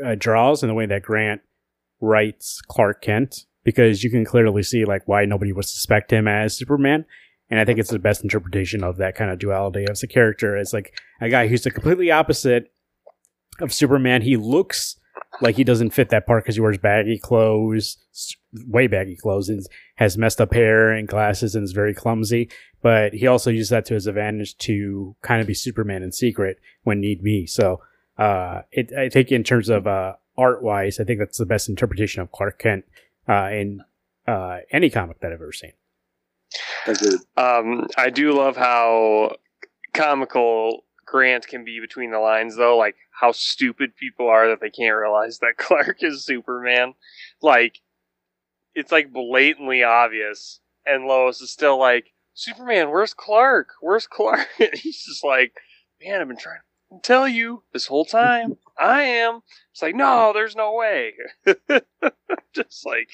[0.04, 1.42] uh, draws and the way that Grant
[2.00, 6.56] writes Clark Kent because you can clearly see like why nobody would suspect him as
[6.56, 7.06] Superman.
[7.50, 10.56] And I think it's the best interpretation of that kind of duality of the character.
[10.56, 12.72] It's like a guy who's the completely opposite
[13.60, 14.22] of Superman.
[14.22, 14.96] He looks
[15.40, 17.98] like he doesn't fit that part because he wears baggy clothes,
[18.66, 19.64] way baggy clothes, and
[19.96, 22.50] has messed up hair and glasses and is very clumsy.
[22.84, 26.60] But he also uses that to his advantage to kind of be Superman in secret
[26.82, 27.46] when need be.
[27.46, 27.80] So
[28.18, 31.70] uh, it, I think in terms of uh, art wise, I think that's the best
[31.70, 32.84] interpretation of Clark Kent
[33.26, 33.80] uh, in
[34.28, 35.72] uh, any comic that I've ever seen.
[37.38, 39.36] Um, I do love how
[39.94, 42.76] comical Grant can be between the lines, though.
[42.76, 46.92] Like how stupid people are that they can't realize that Clark is Superman.
[47.40, 47.78] Like
[48.74, 53.68] it's like blatantly obvious, and Lois is still like, "Superman, where's Clark?
[53.80, 55.54] Where's Clark?" And he's just like,
[56.02, 56.58] "Man, I've been trying
[56.92, 58.56] to tell you this whole time.
[58.78, 59.40] I am."
[59.72, 61.14] It's like, "No, there's no way."
[62.54, 63.10] just like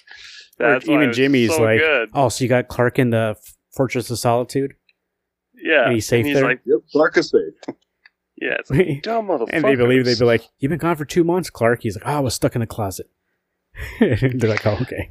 [0.59, 2.11] that's even it Jimmy's so like, good.
[2.14, 3.37] oh, so you got Clark in the
[3.73, 4.75] Fortress of Solitude?
[5.55, 6.45] Yeah, and he's safe he's there?
[6.45, 7.55] like, Yep, Clark is safe.
[8.37, 9.51] yeah, it's like, dumb motherfucker.
[9.53, 12.07] and they believe they'd be like, "You've been gone for two months, Clark." He's like,
[12.07, 13.11] "Oh, I was stuck in the closet."
[14.01, 14.18] They're
[14.51, 15.11] like, "Oh, okay."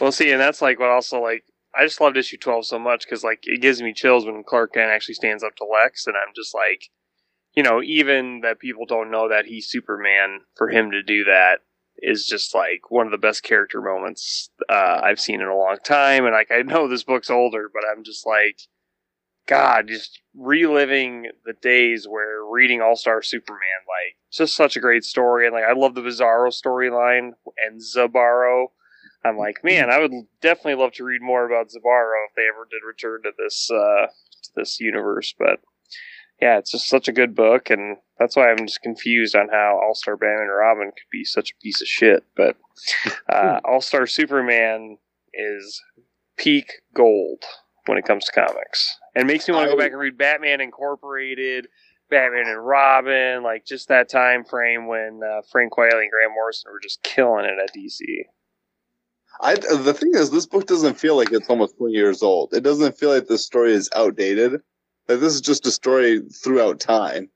[0.00, 1.44] Well, see, and that's like what also like
[1.76, 4.74] I just loved issue twelve so much because like it gives me chills when Clark
[4.74, 6.90] Kent actually stands up to Lex, and I'm just like,
[7.54, 11.60] you know, even that people don't know that he's Superman, for him to do that
[11.98, 15.78] is just like one of the best character moments uh, I've seen in a long
[15.84, 16.24] time.
[16.24, 18.58] And like I know this book's older, but I'm just like,
[19.46, 25.04] God, just reliving the days where reading All Star Superman, like, just such a great
[25.04, 25.46] story.
[25.46, 27.32] And like, I love the Bizarro storyline
[27.64, 28.68] and Zibarro.
[29.24, 32.68] I'm like, man, I would definitely love to read more about Zibarro if they ever
[32.70, 35.34] did return to this uh, to this universe.
[35.38, 35.60] But
[36.40, 39.80] yeah, it's just such a good book, and that's why I'm just confused on how
[39.82, 42.24] All Star Batman and Robin could be such a piece of shit.
[42.36, 42.56] But
[43.32, 44.98] uh, All Star Superman
[45.32, 45.80] is
[46.36, 47.42] peak gold
[47.86, 50.60] when it comes to comics, and makes me want to go back and read Batman
[50.60, 51.68] Incorporated.
[52.10, 56.70] Batman and Robin, like just that time frame when uh, Frank Quitely and Grant Morrison
[56.70, 58.26] were just killing it at DC.
[59.40, 62.52] I the thing is, this book doesn't feel like it's almost twenty years old.
[62.54, 64.60] It doesn't feel like this story is outdated.
[65.06, 67.28] This is just a story throughout time.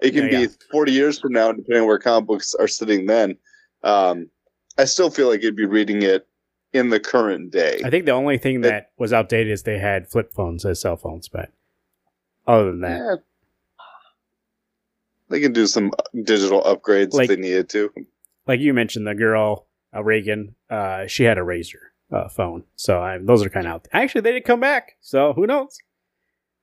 [0.00, 3.06] It can Yeah, be forty years from now, depending on where comic books are sitting
[3.06, 3.36] then.
[3.82, 4.28] Um,
[4.76, 6.26] I still feel like you'd be reading it
[6.72, 7.80] in the current day.
[7.84, 10.96] I think the only thing that was outdated is they had flip phones as cell
[10.96, 11.50] phones, but
[12.46, 13.14] other than that, Yeah.
[15.28, 15.92] They can do some
[16.24, 17.90] digital upgrades Like- if they needed to.
[18.46, 23.00] like you mentioned, the girl uh, Regan, uh, she had a razor uh, phone, so
[23.00, 23.88] I, those are kind of out.
[23.92, 25.78] Actually, they did come back, so who knows?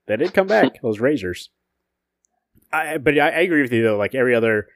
[0.07, 0.79] They did come back.
[0.81, 1.49] those razors.
[2.71, 3.97] I, but I, I agree with you though.
[3.97, 4.67] Like every other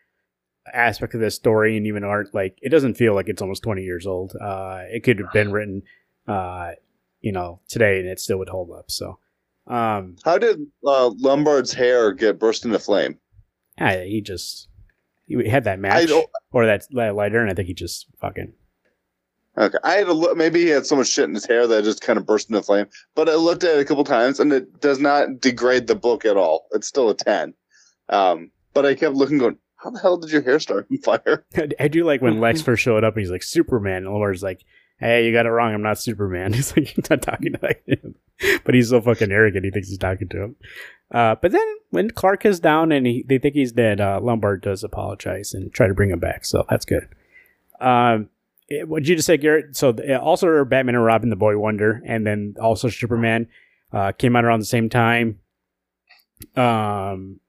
[0.72, 3.84] aspect of this story and even art, like it doesn't feel like it's almost twenty
[3.84, 4.34] years old.
[4.40, 5.82] Uh, it could have been written,
[6.28, 6.72] uh,
[7.22, 8.92] you know, today, and it still would hold up.
[8.92, 9.18] So,
[9.68, 13.18] um, How did uh, Lombard's hair get burst into flame?
[13.80, 14.68] yeah, he just
[15.28, 16.10] he had that match
[16.52, 18.54] or that, that lighter, and I think he just fucking
[19.58, 20.38] Okay, I had a look.
[20.38, 22.50] Maybe he had so much shit in his hair that it just kind of burst
[22.50, 22.86] into flame.
[23.16, 26.26] But I looked at it a couple times, and it does not degrade the book
[26.26, 26.68] at all.
[26.74, 27.56] It's still a ten.
[28.10, 31.44] Um, but I kept looking, going, "How the hell did your hair start on fire?"
[31.80, 34.64] I do like when Lex first showed up and he's like Superman, and Laura's like,
[35.00, 35.74] "Hey, you got it wrong.
[35.74, 38.16] I'm not Superman." He's like, he's not talking to him,
[38.66, 39.66] but he's so fucking arrogant.
[39.66, 40.56] He thinks he's talking to him.
[41.12, 44.62] Uh, but then when Clark is down and he, they think he's dead, uh, Lombard
[44.62, 46.44] does apologize and try to bring him back.
[46.46, 47.08] So that's good.
[47.80, 48.30] Um,
[48.68, 49.76] it- what did you just say, Garrett?
[49.78, 53.48] So uh, also Batman and Robin, the Boy Wonder, and then also Superman
[53.94, 55.40] uh, came out around the same time.
[56.56, 57.40] Um,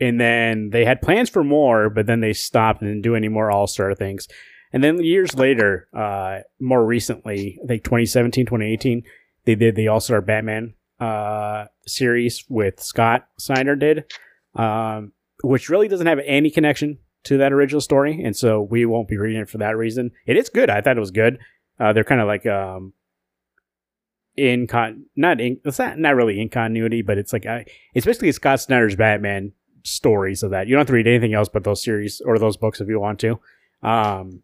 [0.00, 3.28] and then they had plans for more, but then they stopped and didn't do any
[3.28, 4.28] more All Star things.
[4.72, 9.02] And then years later, uh, more recently, I think 2017, 2018,
[9.44, 14.12] they did the All Star Batman uh, series with Scott Snyder did,
[14.54, 15.12] um,
[15.42, 19.16] which really doesn't have any connection to that original story, and so we won't be
[19.16, 20.12] reading it for that reason.
[20.26, 20.70] It is good.
[20.70, 21.38] I thought it was good.
[21.78, 22.92] Uh, they're kind of like um,
[24.36, 28.06] in con, not in, it's not not really in continuity, but it's like I, it's
[28.06, 29.52] basically Scott Snyder's Batman
[29.82, 30.66] stories of that.
[30.66, 33.00] You don't have to read anything else but those series or those books if you
[33.00, 33.38] want to.
[33.82, 34.42] Um,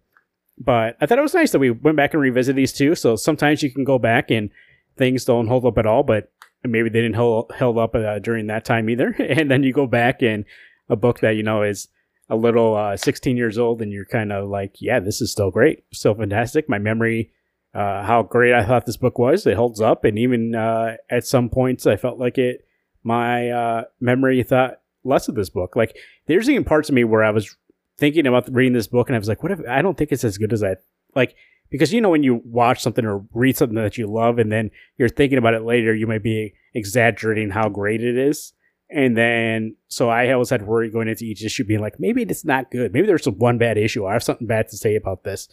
[0.58, 2.94] but I thought it was nice that we went back and revisited these two.
[2.94, 4.50] So sometimes you can go back and
[4.96, 6.30] things don't hold up at all, but
[6.64, 9.08] maybe they didn't hold held up uh, during that time either.
[9.18, 10.44] and then you go back and
[10.88, 11.88] a book that you know is
[12.28, 15.50] a little uh, 16 years old, and you're kind of like, yeah, this is still
[15.50, 16.68] great, still fantastic.
[16.68, 17.32] My memory,
[17.74, 21.26] uh, how great I thought this book was, it holds up, and even uh, at
[21.26, 22.66] some points, I felt like it.
[23.04, 25.76] My uh, memory thought less of this book.
[25.76, 25.96] Like
[26.26, 27.56] there's even parts of me where I was
[27.98, 30.24] thinking about reading this book, and I was like, what if I don't think it's
[30.24, 30.76] as good as I
[31.14, 31.34] like
[31.72, 34.70] because you know when you watch something or read something that you love and then
[34.98, 38.52] you're thinking about it later you might be exaggerating how great it is.
[38.90, 42.44] And then so i always had worry going into each issue being like maybe it's
[42.44, 42.92] not good.
[42.92, 44.06] Maybe there's one bad issue.
[44.06, 45.48] I have something bad to say about this.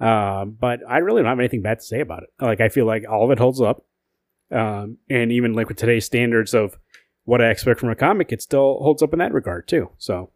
[0.00, 2.30] Um, but i really don't have anything bad to say about it.
[2.40, 3.84] Like i feel like all of it holds up.
[4.52, 6.78] Um, and even like with today's standards of
[7.24, 9.90] what i expect from a comic it still holds up in that regard too.
[9.98, 10.30] So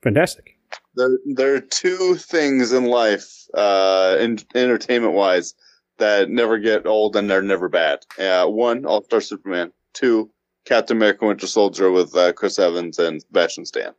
[0.00, 0.59] fantastic
[1.00, 5.54] There, there are two things in life, uh, in, entertainment wise,
[5.98, 8.04] that never get old and they're never bad.
[8.18, 9.72] Uh, one, All Star Superman.
[9.92, 10.30] Two,
[10.64, 13.92] Captain America Winter Soldier with uh, Chris Evans and Sebastian Stan.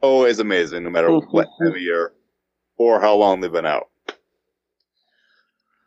[0.00, 2.12] Always amazing, no matter what time of year
[2.76, 3.88] or how long they've been out.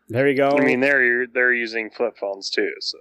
[0.09, 2.71] there you go I mean, they're they're using flip phones too.
[2.79, 2.97] So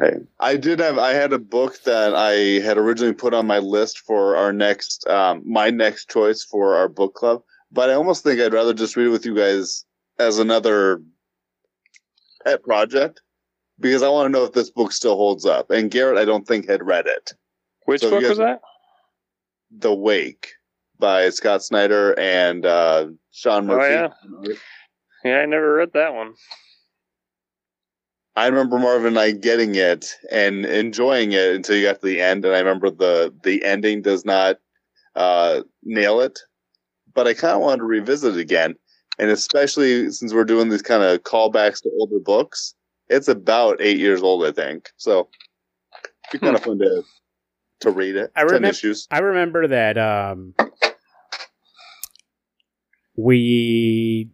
[0.00, 0.98] Hey, I did have.
[0.98, 2.32] I had a book that I
[2.64, 6.88] had originally put on my list for our next, um, my next choice for our
[6.88, 7.42] book club.
[7.70, 9.84] But I almost think I'd rather just read it with you guys
[10.18, 11.00] as another
[12.44, 13.20] pet project
[13.80, 15.70] because I want to know if this book still holds up.
[15.70, 17.32] And Garrett, I don't think had read it.
[17.86, 18.60] which So book you was that?
[19.76, 20.52] The Wake
[20.98, 23.94] by Scott Snyder and uh, Sean Oh, Murphy.
[23.94, 24.54] yeah.
[25.24, 26.34] Yeah, I never read that one.
[28.36, 32.20] I remember Marvin and I getting it and enjoying it until you got to the
[32.20, 34.56] end, and I remember the the ending does not
[35.14, 36.38] uh, nail it,
[37.14, 38.74] but I kind of wanted to revisit it again,
[39.18, 42.74] and especially since we're doing these kind of callbacks to older books,
[43.08, 44.90] it's about eight years old, I think.
[44.96, 45.28] So
[46.28, 47.04] it'd be kind of fun to
[47.80, 48.32] to read it.
[48.34, 49.06] I remember- issues.
[49.12, 50.54] I remember that um,
[53.16, 54.28] we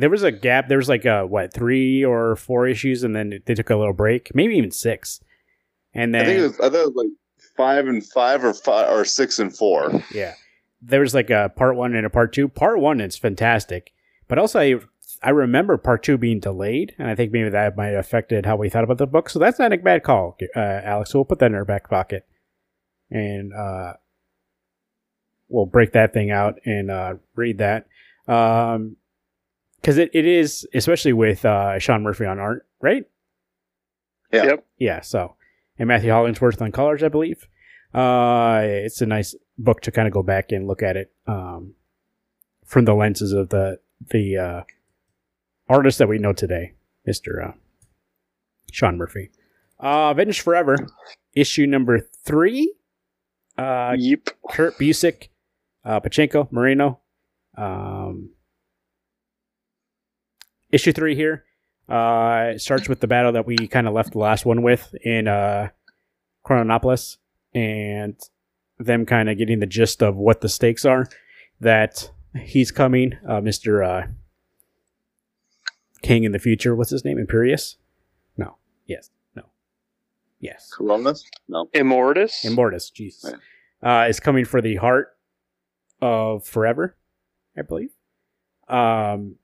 [0.00, 0.68] there was a gap.
[0.68, 3.92] There was like a what three or four issues, and then they took a little
[3.92, 5.20] break, maybe even six.
[5.94, 7.10] And then I think it was, I thought it was like
[7.56, 10.02] five and five or five or six and four.
[10.12, 10.34] yeah,
[10.80, 12.48] there was like a part one and a part two.
[12.48, 13.92] Part one is fantastic,
[14.28, 14.80] but also I
[15.22, 18.56] I remember part two being delayed, and I think maybe that might have affected how
[18.56, 19.28] we thought about the book.
[19.28, 21.10] So that's not a bad call, uh, Alex.
[21.10, 22.26] So we'll put that in our back pocket,
[23.10, 23.94] and uh,
[25.48, 27.86] we'll break that thing out and uh, read that.
[28.26, 28.96] Um,
[29.80, 33.04] because it, it is especially with uh, Sean Murphy on art, right?
[34.32, 34.44] Yeah.
[34.44, 34.66] Yep.
[34.78, 35.00] Yeah.
[35.00, 35.36] So
[35.78, 37.48] and Matthew Hollingsworth on colors, I believe.
[37.92, 41.74] Uh, it's a nice book to kind of go back and look at it um,
[42.64, 44.62] from the lenses of the the uh,
[45.68, 46.74] artist that we know today,
[47.04, 47.52] Mister uh,
[48.70, 49.30] Sean Murphy.
[49.82, 50.76] Uh, Avengers Forever,
[51.34, 52.74] issue number three.
[53.58, 54.28] Uh, yep.
[54.50, 55.28] Kurt Busiek,
[55.84, 57.00] uh, Pachenko, Moreno.
[57.56, 58.30] Um,
[60.72, 61.44] issue three here
[61.90, 64.94] uh, it starts with the battle that we kind of left the last one with
[65.02, 65.68] in uh,
[66.44, 67.18] Chronopolis
[67.52, 68.16] and
[68.78, 71.08] them kind of getting the gist of what the stakes are.
[71.60, 73.84] That he's coming, uh, Mr.
[73.84, 74.06] Uh,
[76.00, 76.76] King in the future.
[76.76, 77.18] What's his name?
[77.18, 77.74] Imperius?
[78.36, 78.56] No.
[78.86, 79.10] Yes.
[79.34, 79.42] No.
[80.38, 80.70] Yes.
[80.72, 81.24] Coronas?
[81.48, 81.66] No.
[81.74, 82.44] Immortus.
[82.44, 83.34] Immortus, Jesus,
[83.82, 85.16] uh, is coming for the heart
[86.00, 86.96] of forever,
[87.58, 87.90] I believe.
[88.68, 89.39] Um,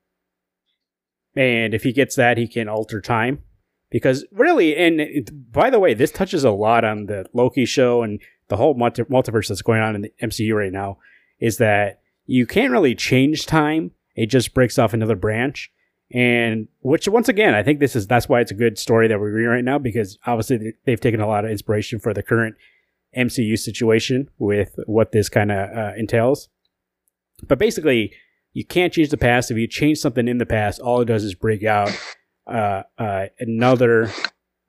[1.37, 3.43] and if he gets that, he can alter time.
[3.91, 5.01] Because really, and
[5.53, 9.05] by the way, this touches a lot on the Loki show and the whole multi-
[9.05, 10.99] multiverse that's going on in the MCU right now.
[11.39, 15.71] Is that you can't really change time; it just breaks off another branch.
[16.13, 19.19] And which, once again, I think this is that's why it's a good story that
[19.21, 22.23] we're reading right now because obviously they- they've taken a lot of inspiration for the
[22.23, 22.55] current
[23.17, 26.49] MCU situation with what this kind of uh, entails.
[27.47, 28.13] But basically,
[28.57, 29.51] you can't change the past.
[29.51, 31.91] If you change something in the past, all it does is break out
[32.47, 34.11] uh, uh, another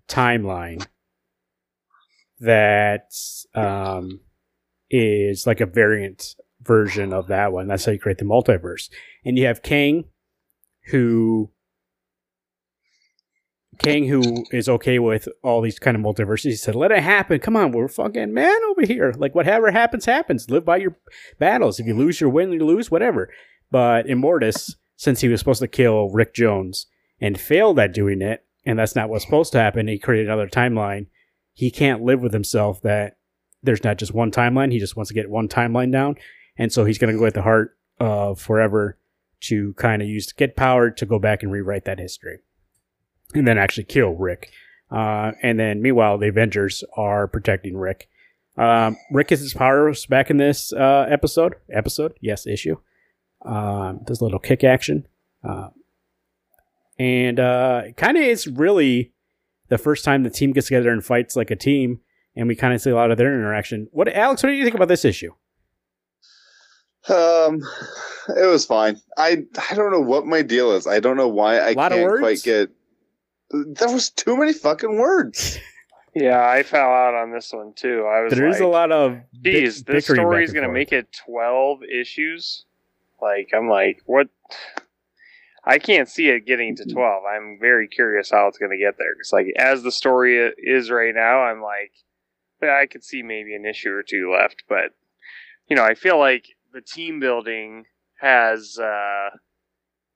[0.09, 0.85] timeline
[2.41, 3.13] that
[3.55, 4.19] um,
[4.89, 7.67] is like a variant version of that one.
[7.67, 8.89] That's how you create the multiverse.
[9.23, 10.03] And you have Kang,
[10.87, 11.51] who
[13.79, 17.39] Kang, who is okay with all these kind of multiverses, he said, "Let it happen.
[17.39, 19.13] Come on, we're fucking man over here.
[19.17, 20.49] Like whatever happens, happens.
[20.49, 20.97] Live by your
[21.39, 21.79] battles.
[21.79, 22.51] If you lose, you win.
[22.51, 23.29] You lose, whatever."
[23.71, 26.87] But Immortus, since he was supposed to kill Rick Jones
[27.19, 30.47] and failed at doing it, and that's not what's supposed to happen, he created another
[30.47, 31.07] timeline.
[31.53, 33.17] He can't live with himself that
[33.63, 34.71] there's not just one timeline.
[34.71, 36.15] He just wants to get one timeline down,
[36.57, 38.97] and so he's going to go at the heart of forever
[39.39, 42.39] to kind of use to get power to go back and rewrite that history
[43.33, 44.51] and then actually kill Rick.
[44.89, 48.09] Uh, and then meanwhile, the Avengers are protecting Rick.
[48.57, 51.55] Um, Rick gets his powers back in this uh, episode.
[51.71, 52.77] Episode, yes, issue.
[53.45, 55.07] Um, does a little kick action,
[55.47, 55.69] uh,
[56.99, 59.13] and uh, kind of is really
[59.69, 61.99] the first time the team gets together and fights like a team,
[62.35, 63.87] and we kind of see a lot of their interaction.
[63.91, 64.41] What, Alex?
[64.43, 65.31] What do you think about this issue?
[67.09, 67.61] Um,
[68.35, 68.99] it was fine.
[69.17, 70.87] I I don't know what my deal is.
[70.87, 72.19] I don't know why I Lot can't words?
[72.21, 72.69] quite get.
[73.51, 75.57] There was too many fucking words.
[76.15, 78.03] Yeah, I fell out on this one too.
[78.11, 80.91] I was There is like, a lot of Geez, bick- this story is gonna make
[80.91, 82.65] it twelve issues.
[83.21, 84.27] Like I'm like, what?
[85.63, 87.23] I can't see it getting to twelve.
[87.25, 89.13] I'm very curious how it's gonna get there.
[89.13, 91.91] Because like as the story is right now, I'm like,
[92.61, 94.63] I could see maybe an issue or two left.
[94.69, 94.91] But
[95.69, 97.85] you know, I feel like the team building
[98.19, 99.29] has, uh,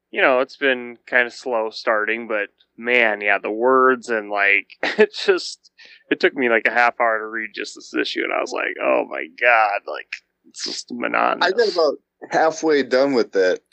[0.09, 4.67] you know, it's been kind of slow starting, but man, yeah, the words and like
[4.99, 5.71] it just
[6.09, 8.51] it took me like a half hour to read just this issue, and I was
[8.51, 10.13] like, oh my god, like
[10.47, 11.47] it's just monotonous.
[11.47, 11.97] I got about
[12.29, 13.63] halfway done with it,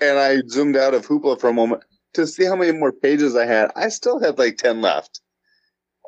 [0.00, 1.82] and I zoomed out of Hoopla for a moment
[2.14, 3.70] to see how many more pages I had.
[3.76, 5.20] I still had like ten left,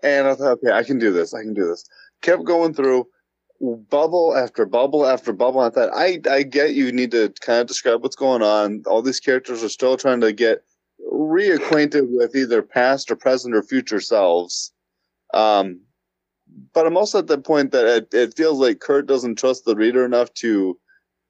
[0.02, 1.34] and I thought, okay, I can do this.
[1.34, 1.84] I can do this.
[2.22, 3.06] Kept going through
[3.60, 5.60] bubble after bubble after bubble.
[5.60, 8.82] I thought, I I get you need to kind of describe what's going on.
[8.86, 10.62] All these characters are still trying to get
[11.12, 14.72] reacquainted with either past or present or future selves.
[15.32, 15.80] Um,
[16.72, 19.74] but I'm also at the point that it, it feels like Kurt doesn't trust the
[19.74, 20.78] reader enough to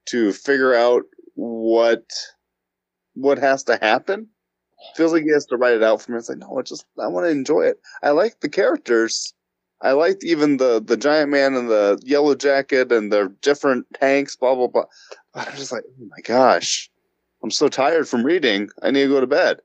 [0.06, 1.02] to figure out
[1.34, 2.04] what
[3.14, 4.28] what has to happen.
[4.96, 6.18] Feels like he has to write it out for me.
[6.18, 7.80] It's like, no, I just I want to enjoy it.
[8.02, 9.32] I like the characters.
[9.80, 14.36] I liked even the the giant man and the yellow jacket and their different tanks,
[14.36, 14.84] blah blah blah.
[15.32, 16.90] But I'm just like, oh my gosh,
[17.42, 18.68] I'm so tired from reading.
[18.82, 19.60] I need to go to bed.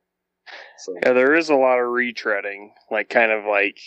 [0.77, 3.79] So Yeah, there is a lot of retreading, like kind of like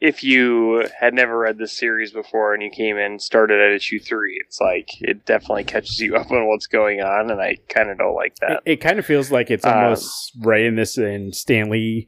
[0.00, 3.98] if you had never read this series before and you came in started at issue
[3.98, 7.90] three, it's like it definitely catches you up on what's going on, and I kind
[7.90, 8.50] of don't like that.
[8.50, 12.06] It, it kind of feels like it's Um, almost writing this in Stan Lee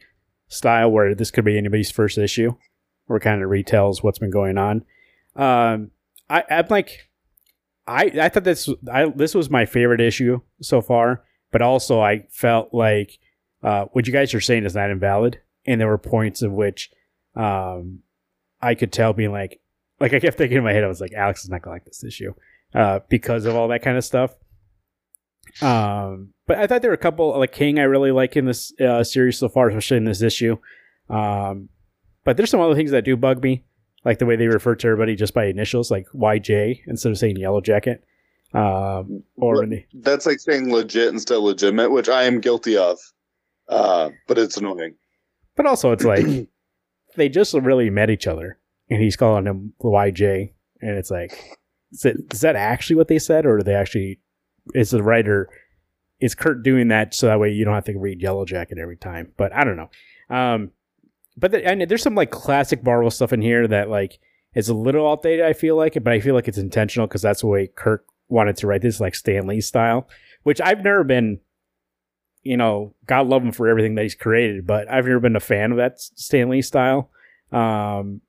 [0.48, 2.54] style, where this could be anybody's first issue,
[3.06, 4.84] where it kind of retells what's been going on.
[5.36, 5.90] Um,
[6.28, 7.08] I, I'm like,
[7.86, 12.26] I I thought this I this was my favorite issue so far, but also I
[12.30, 13.18] felt like
[13.62, 16.90] uh, what you guys are saying is not invalid, and there were points of which
[17.36, 18.00] um,
[18.60, 19.60] I could tell being like,
[19.98, 21.84] like I kept thinking in my head, I was like, Alex is not gonna like
[21.84, 22.34] this issue
[22.74, 24.34] uh, because of all that kind of stuff.
[25.62, 28.72] Um, but I thought there were a couple like King I really like in this
[28.80, 30.56] uh, series so far, especially in this issue.
[31.08, 31.68] Um,
[32.24, 33.64] but there's some other things that do bug me,
[34.04, 37.36] like the way they refer to everybody just by initials, like YJ instead of saying
[37.36, 38.04] Yellow Jacket.
[38.52, 42.98] Um, or they, that's like saying legit instead of legitimate, which I am guilty of.
[43.68, 44.94] Uh, but it's annoying.
[45.56, 46.26] but also it's like
[47.14, 48.58] they just really met each other,
[48.88, 51.58] and he's calling him YJ, and it's like,
[51.92, 54.20] is, it, is that actually what they said, or do they actually?
[54.74, 55.48] Is the writer?
[56.20, 58.96] Is Kurt doing that so that way you don't have to read Yellow Jacket every
[58.96, 59.32] time?
[59.36, 59.90] But I don't know.
[60.28, 60.70] Um,
[61.36, 64.18] but the, and there's some like classic Marvel stuff in here that like
[64.54, 65.44] is a little outdated.
[65.44, 68.56] I feel like, but I feel like it's intentional because that's the way Kirk wanted
[68.58, 70.08] to write this, like Stan Lee style,
[70.42, 71.40] which I've never been.
[72.42, 75.40] You know, God love him for everything that he's created, but I've never been a
[75.40, 77.10] fan of that Stan Lee style.
[77.52, 78.22] Um,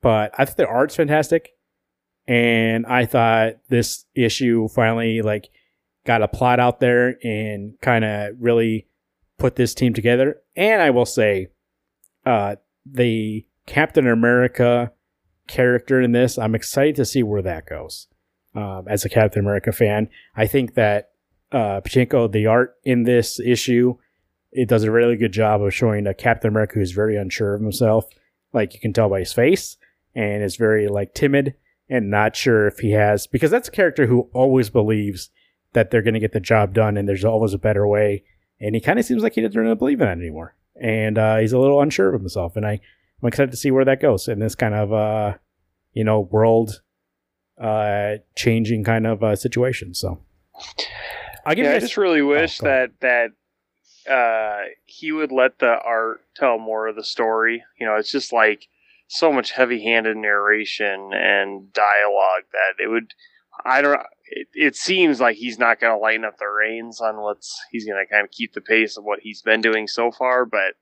[0.00, 1.50] but I think the art's fantastic,
[2.26, 5.48] and I thought this issue finally like
[6.06, 8.86] got a plot out there and kind of really
[9.38, 10.40] put this team together.
[10.56, 11.48] And I will say,
[12.24, 14.92] uh, the Captain America
[15.46, 18.06] character in this, I'm excited to see where that goes.
[18.54, 21.10] Um, as a Captain America fan, I think that
[21.52, 23.96] uh, Pachinko, the art in this issue,
[24.52, 27.60] it does a really good job of showing a Captain America who's very unsure of
[27.60, 28.06] himself.
[28.52, 29.76] Like you can tell by his face,
[30.14, 31.54] and is very like timid
[31.88, 35.30] and not sure if he has because that's a character who always believes
[35.72, 38.24] that they're going to get the job done and there's always a better way.
[38.60, 41.36] And he kind of seems like he doesn't really believe in that anymore, and uh,
[41.36, 42.56] he's a little unsure of himself.
[42.56, 42.80] And I,
[43.22, 45.34] I'm excited to see where that goes in this kind of uh,
[45.92, 46.82] you know world
[47.60, 49.94] uh, changing kind of uh, situation.
[49.94, 50.20] So.
[51.44, 52.92] I'll give yeah, you I just really wish go ahead.
[53.00, 53.30] that
[54.06, 57.62] that uh, he would let the art tell more of the story.
[57.78, 58.66] You know, it's just like
[59.08, 63.12] so much heavy-handed narration and dialogue that it would.
[63.64, 64.00] I don't.
[64.30, 67.58] It, it seems like he's not going to lighten up the reins on what's.
[67.70, 70.44] He's going to kind of keep the pace of what he's been doing so far.
[70.44, 70.74] But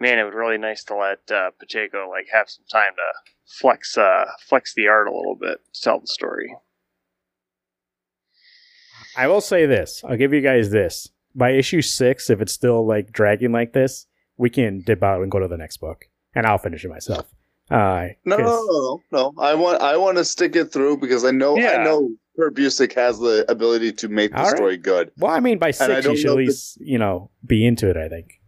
[0.00, 3.96] man, it would really nice to let uh, Pacheco like have some time to flex
[3.96, 6.54] uh, flex the art a little bit to tell the story.
[9.16, 10.02] I will say this.
[10.04, 11.08] I'll give you guys this.
[11.34, 14.06] By issue six, if it's still like dragging like this,
[14.36, 17.26] we can dip out and go to the next book, and I'll finish it myself.
[17.70, 19.42] Uh, No, no, 'cause- no, no, no.
[19.42, 21.80] I want I want to stick it through because I know Yeah.
[21.80, 24.56] I know Kurt Busiek has the ability to make the All right.
[24.56, 25.10] story good.
[25.18, 27.96] Well, I mean, by six, you should at if least you know be into it.
[27.96, 28.40] I think.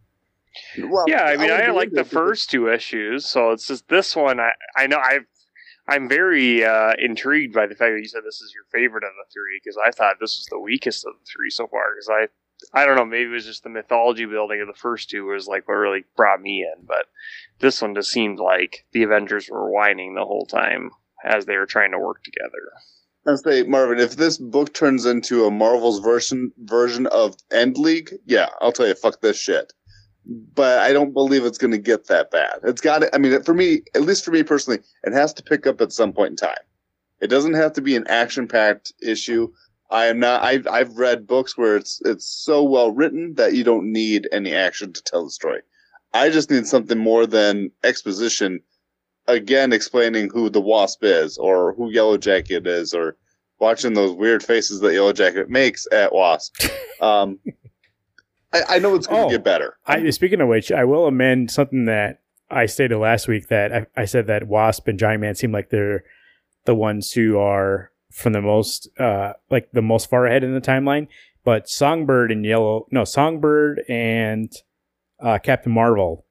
[0.89, 4.15] Well, yeah, I mean, would I, like the first two issues, so it's just this
[4.15, 4.39] one.
[4.39, 5.25] I I know I've
[5.87, 9.11] I'm very uh, intrigued by the fact that you said this is your favorite of
[9.11, 11.93] the three because I thought this was the weakest of the three so far.
[11.93, 12.27] Because I
[12.73, 15.47] I don't know, maybe it was just the mythology building of the first two was
[15.47, 17.05] like what really brought me in, but
[17.59, 20.91] this one just seemed like the Avengers were whining the whole time
[21.23, 22.71] as they were trying to work together.
[23.27, 28.13] I say, Marvin, if this book turns into a Marvel's version version of End League,
[28.25, 29.73] yeah, I'll tell you, fuck this shit.
[30.27, 32.59] But I don't believe it's going to get that bad.
[32.63, 35.43] It's got to, I mean, for me, at least for me personally, it has to
[35.43, 36.63] pick up at some point in time.
[37.21, 39.51] It doesn't have to be an action packed issue.
[39.91, 43.63] I am not, I've, I've read books where it's, it's so well written that you
[43.63, 45.61] don't need any action to tell the story.
[46.13, 48.61] I just need something more than exposition
[49.27, 53.17] again explaining who the wasp is or who yellow jacket is or
[53.59, 56.55] watching those weird faces that yellow jacket makes at wasp
[57.01, 57.39] um
[58.55, 61.05] i, I know it's going to Oh, get better I, speaking of which, I will
[61.07, 65.21] amend something that I stated last week that I, I said that Wasp and Giant
[65.21, 66.03] Man seem like they're
[66.65, 70.61] the ones who are from the most uh like the most far ahead in the
[70.61, 71.07] timeline.
[71.43, 74.51] But Songbird and Yellow no, Songbird and
[75.19, 76.25] uh Captain Marvel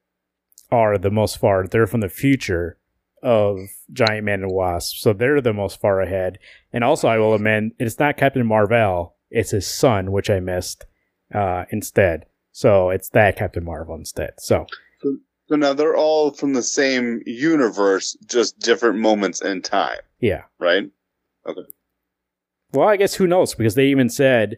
[0.71, 1.67] are the most far.
[1.67, 2.77] They're from the future
[3.21, 3.57] of
[3.93, 4.97] Giant Man and Wasp.
[4.97, 6.39] So they're the most far ahead.
[6.73, 10.85] And also I will amend it's not Captain Marvel, it's his son, which I missed
[11.33, 12.25] uh instead.
[12.51, 14.33] So it's that Captain Marvel instead.
[14.39, 14.65] So
[15.47, 20.43] so now they're all from the same universe just different moments in time yeah.
[20.59, 20.89] right
[21.47, 21.61] Okay.
[22.73, 23.53] Well, I guess who knows?
[23.53, 24.57] Because they even said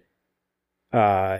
[0.93, 1.39] uh,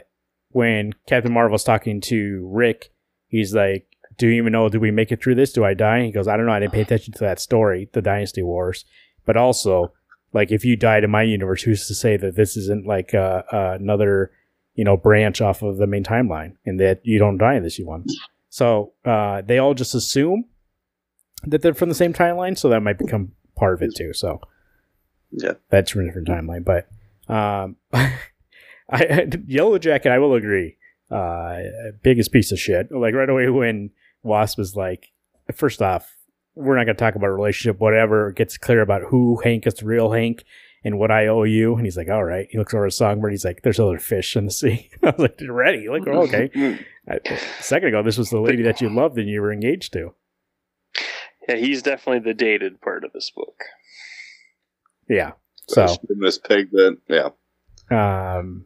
[0.51, 2.91] when Captain Marvel's talking to Rick,
[3.27, 4.69] he's like, "Do you even know?
[4.69, 5.53] Did we make it through this?
[5.53, 6.51] Do I die?" he goes, "I don't know.
[6.51, 8.85] I didn't pay attention to that story, the Destiny Wars."
[9.25, 9.93] But also,
[10.33, 13.43] like, if you died in my universe, who's to say that this isn't like uh,
[13.51, 14.31] uh, another,
[14.77, 17.77] you know, branch off of the main timeline, and that you don't die in this
[17.79, 18.05] one?
[18.49, 20.45] So uh, they all just assume
[21.43, 24.13] that they're from the same timeline, so that might become part of it too.
[24.13, 24.39] So
[25.31, 26.63] yeah that's from a different timeline.
[26.63, 26.87] But
[27.33, 27.75] um,
[28.89, 30.77] I Yellow Jacket, I will agree,
[31.11, 31.59] uh,
[32.01, 32.91] biggest piece of shit.
[32.91, 33.91] Like right away when
[34.23, 35.11] Wasp was like,
[35.53, 36.15] first off,
[36.55, 38.29] we're not going to talk about a relationship, whatever.
[38.29, 40.43] It gets clear about who Hank is the real Hank
[40.87, 41.75] and what I owe you.
[41.75, 42.47] And he's like, all right.
[42.49, 43.33] He looks over at Songbird.
[43.33, 44.89] He's like, there's other fish in the sea.
[45.03, 45.89] I was like, ready.
[45.89, 46.49] Like, oh, okay.
[47.09, 49.91] I, a second ago, this was the lady that you loved and you were engaged
[49.93, 50.13] to.
[51.49, 53.63] Yeah, he's definitely the dated part of this book.
[55.09, 55.33] Yeah.
[55.67, 57.31] So, miss pig then yeah
[57.91, 58.65] um,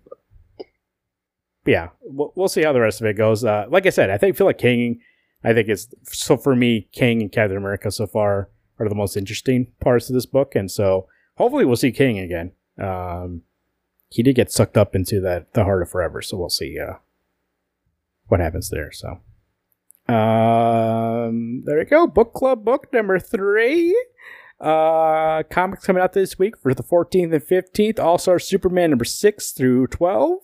[1.65, 3.43] yeah, we'll, we'll see how the rest of it goes.
[3.43, 4.99] Uh, like I said, I think feel like Kang.
[5.43, 8.49] I think it's so for me, Kang and Captain America so far
[8.79, 11.07] are the most interesting parts of this book, and so
[11.41, 12.51] hopefully we'll see Kang again.
[12.79, 13.41] Um,
[14.09, 16.95] he did get sucked up into that the heart of forever, so we'll see uh,
[18.27, 18.91] what happens there.
[18.91, 19.19] So,
[20.13, 22.05] um, there we go.
[22.07, 23.95] Book club book number three.
[24.59, 27.99] Uh, comics coming out this week for the 14th and 15th.
[27.99, 30.37] All Star Superman number six through 12.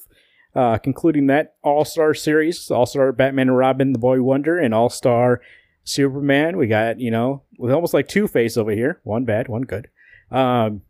[0.56, 4.74] Uh, concluding that All Star series, All Star Batman and Robin, The Boy Wonder, and
[4.74, 5.42] All Star
[5.84, 6.58] Superman.
[6.58, 9.00] We got, you know, with almost like Two Face over here.
[9.04, 9.90] One bad, one good.
[10.32, 10.82] Um,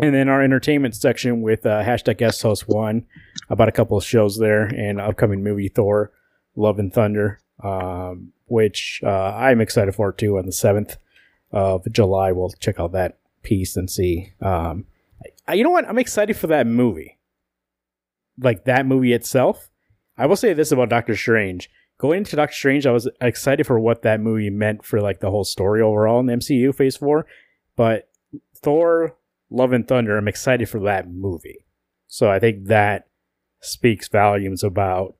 [0.00, 3.06] and then our entertainment section with uh, hashtag guest host one
[3.50, 6.12] about a couple of shows there and upcoming movie Thor,
[6.56, 10.96] Love and Thunder, um, which uh, I'm excited for too on the 7th
[11.50, 12.32] of July.
[12.32, 14.32] We'll check out that piece and see.
[14.40, 14.86] Um,
[15.46, 15.88] I, you know what?
[15.88, 17.18] I'm excited for that movie.
[18.38, 19.68] Like that movie itself.
[20.16, 21.70] I will say this about Doctor Strange.
[21.98, 25.30] Going into Doctor Strange, I was excited for what that movie meant for like the
[25.30, 27.26] whole story overall in MCU Phase Four.
[27.76, 28.08] But
[28.56, 29.16] Thor,
[29.52, 31.64] Love and Thunder, I'm excited for that movie.
[32.08, 33.08] So I think that
[33.60, 35.14] speaks volumes about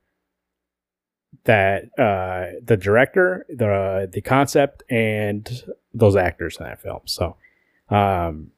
[1.45, 5.62] that uh, the director, the the concept, and
[5.95, 7.01] those actors in that film.
[7.05, 7.37] So
[7.89, 8.51] um,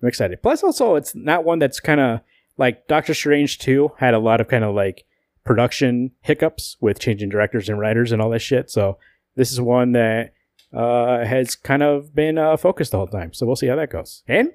[0.00, 0.42] I'm excited.
[0.42, 2.20] Plus, also, it's not one that's kind of
[2.58, 5.04] like Doctor Strange 2 had a lot of kind of like
[5.44, 8.70] production hiccups with changing directors and writers and all that shit.
[8.70, 8.98] So
[9.36, 10.34] this is one that
[10.72, 13.32] uh, has kind of been uh, focused the whole time.
[13.32, 14.22] So we'll see how that goes.
[14.26, 14.50] And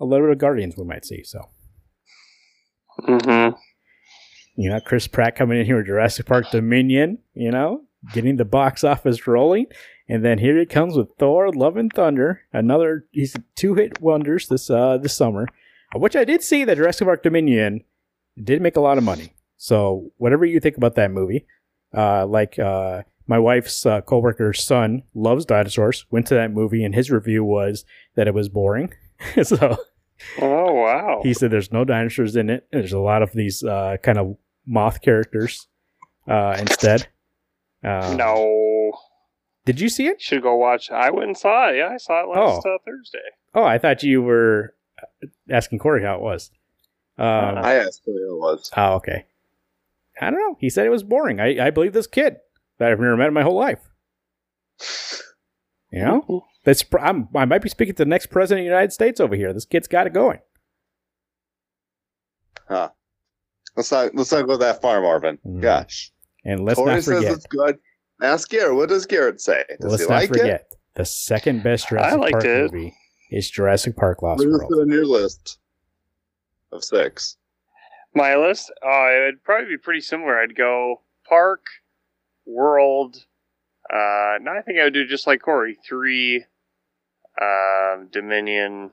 [0.00, 1.22] a little bit of Guardians we might see.
[1.24, 1.40] So
[3.00, 3.56] Mm-hmm.
[4.56, 7.82] you know, Chris Pratt coming in here with Jurassic Park Dominion, you know,
[8.12, 9.66] getting the box office rolling.
[10.08, 14.48] And then here it comes with Thor, Love and Thunder, another he's two hit wonders
[14.48, 15.46] this uh this summer.
[15.96, 17.84] Which I did see that Jurassic Park Dominion
[18.42, 19.32] did make a lot of money.
[19.56, 21.46] So whatever you think about that movie,
[21.96, 26.04] uh like uh my wife's uh, coworker's son loves dinosaurs.
[26.10, 27.86] Went to that movie, and his review was
[28.16, 28.92] that it was boring.
[29.42, 29.76] so
[30.40, 31.20] Oh wow.
[31.22, 32.66] he said there's no dinosaurs in it.
[32.72, 35.68] There's a lot of these uh, kind of moth characters
[36.28, 37.08] uh, instead.
[37.82, 38.92] Uh, no.
[39.66, 40.20] Did you see it?
[40.20, 40.90] Should go watch.
[40.90, 41.76] I went and saw it.
[41.76, 43.18] Yeah, I saw it last uh, Thursday.
[43.54, 44.74] Oh, I thought you were
[45.50, 46.50] asking Corey how it was.
[47.18, 47.26] Um,
[47.58, 48.70] I asked Corey how it was.
[48.76, 49.26] Oh, okay.
[50.20, 50.56] I don't know.
[50.60, 51.40] He said it was boring.
[51.40, 52.36] I, I believe this kid
[52.78, 53.80] that I've never met in my whole life.
[55.90, 58.92] You know, that's I'm, I might be speaking to the next president of the United
[58.92, 59.52] States over here.
[59.52, 60.38] This kid's got it going.
[62.68, 62.90] Huh.
[63.76, 65.38] Let's not let's not go that far, Marvin.
[65.46, 65.60] Mm.
[65.60, 66.12] Gosh.
[66.44, 67.32] And let's Corey not says forget.
[67.32, 67.78] it's good.
[68.22, 68.76] Ask Garrett.
[68.76, 69.64] What does Garrett say?
[69.80, 70.38] Does Let's he not like it?
[70.38, 72.72] forget the second best Jurassic liked Park it.
[72.72, 72.94] movie
[73.30, 74.72] is Jurassic Park: Lost What is World.
[74.72, 75.58] it on your list
[76.72, 77.36] of six?
[78.14, 78.70] My list.
[78.82, 80.38] Oh, it would probably be pretty similar.
[80.38, 81.64] I'd go Park,
[82.46, 83.16] World.
[83.92, 85.76] Uh, no, I think I would do just like Corey.
[85.86, 86.44] Three,
[87.40, 88.90] um, Dominion.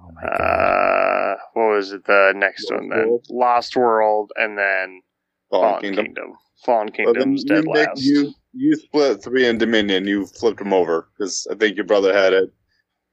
[0.00, 0.40] Oh my god!
[0.40, 2.04] Uh, what was it?
[2.04, 3.08] The next Lost one then?
[3.08, 3.26] World?
[3.30, 5.02] Lost World, and then
[5.50, 6.04] Fallen Fallen Kingdom.
[6.06, 6.32] Kingdom.
[6.64, 8.02] Fallen Kingdom's you, dead Nick, last.
[8.02, 10.06] you you split three in Dominion.
[10.06, 12.52] You flipped them over because I think your brother had it.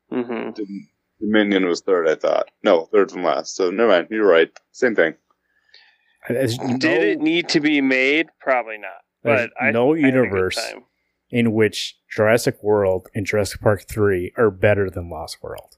[0.10, 0.50] hmm
[1.20, 2.50] Dominion was third, I thought.
[2.64, 3.56] No, third from last.
[3.56, 4.08] So never mind.
[4.10, 4.50] You're right.
[4.72, 5.14] Same thing.
[6.28, 8.28] Did no- it need to be made?
[8.40, 9.02] Probably not.
[9.24, 10.84] But no I had a good universe time.
[11.32, 15.78] In which Jurassic World and Jurassic Park Three are better than Lost World.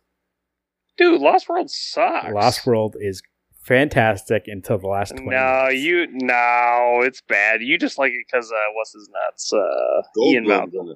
[0.98, 2.34] Dude, Lost World sucks.
[2.34, 3.22] Lost World is
[3.62, 5.30] fantastic until the last twenty.
[5.30, 5.82] No, minutes.
[5.84, 7.62] you no, it's bad.
[7.62, 9.54] You just like it because uh, what's his nuts?
[9.54, 10.88] Uh, Ian Goldblum's Malcolm.
[10.90, 10.96] in.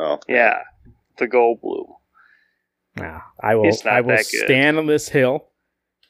[0.00, 0.58] Oh, Yeah,
[1.18, 1.86] the Goldblum.
[2.96, 3.72] No, I will.
[3.84, 5.48] I will stand on this hill.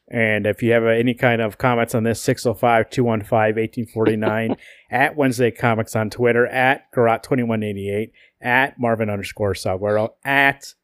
[0.08, 4.56] And if you have uh, any kind of comments on this, 605 215 1849
[4.90, 10.74] at Wednesday Comics on Twitter, at Garot2188, at Marvin underscore Salguero, at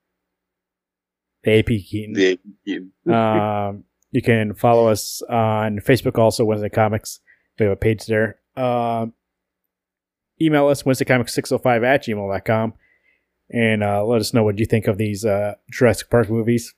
[1.45, 2.15] the AP Keaton.
[2.15, 7.21] the you- um, you can follow us on Facebook also, Wednesday Comics.
[7.59, 8.41] We have a page there.
[8.57, 9.13] Um,
[10.41, 12.75] email us, WednesdayComics605 at gmail.com.
[13.51, 16.75] And uh, let us know what you think of these uh, Jurassic Park movies.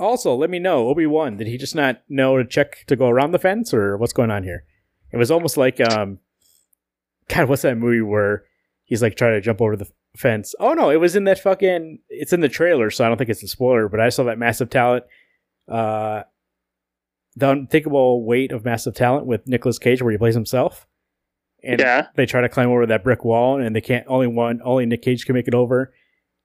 [0.00, 3.32] Also, let me know, Obi-Wan, did he just not know to check to go around
[3.32, 4.64] the fence or what's going on here?
[5.12, 6.18] It was almost like, um,
[7.28, 8.44] God, what's that movie where
[8.84, 10.54] he's like trying to jump over the fence?
[10.58, 13.30] Oh no, it was in that fucking, it's in the trailer, so I don't think
[13.30, 15.04] it's a spoiler, but I saw that Massive Talent,
[15.68, 16.22] uh,
[17.36, 20.86] the unthinkable weight of massive talent with Nicolas Cage where he plays himself.
[21.62, 22.06] And Yeah.
[22.16, 25.02] they try to climb over that brick wall and they can't only one only Nick
[25.02, 25.92] Cage can make it over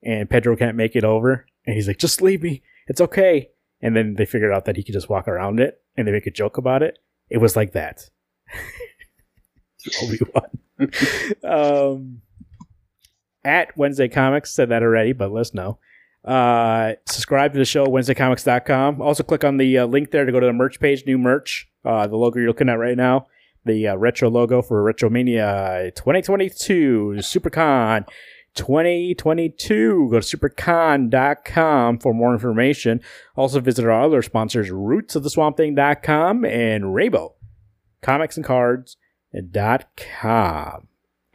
[0.04, 1.46] and Pedro can't make it over.
[1.66, 2.62] And he's like, just leave me.
[2.88, 3.50] It's okay.
[3.82, 6.28] And then they figured out that he could just walk around it and they make
[6.28, 7.00] a joke about it.
[7.30, 8.10] It was like that.
[10.02, 10.50] Obi-Wan.
[11.44, 12.22] um,
[13.44, 15.80] at Wednesday Comics said that already, but let us know.
[16.24, 19.02] Uh, subscribe to the show, WednesdayComics.com.
[19.02, 21.68] Also, click on the uh, link there to go to the merch page, new merch.
[21.84, 23.28] Uh, the logo you're looking at right now,
[23.64, 28.06] the uh, retro logo for Retromania 2022 SuperCon
[28.56, 30.10] 2022.
[30.12, 33.02] Go to supercon.com for more information.
[33.36, 37.34] Also, visit our other sponsors, rootsoftheswampthing.com and Rabo
[38.02, 38.98] Comics and Cards.com.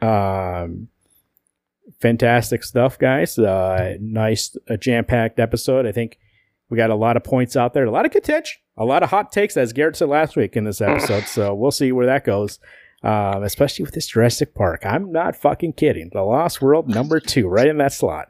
[0.01, 0.87] Um,
[1.99, 3.37] fantastic stuff, guys.
[3.37, 5.85] Uh, nice, uh, jam packed episode.
[5.85, 6.17] I think
[6.69, 9.09] we got a lot of points out there, a lot of contention, a lot of
[9.09, 11.25] hot takes, as Garrett said last week in this episode.
[11.25, 12.59] so we'll see where that goes.
[13.03, 14.85] Um, especially with this Jurassic Park.
[14.85, 16.11] I'm not fucking kidding.
[16.13, 18.27] The Lost World number two, right in that slot.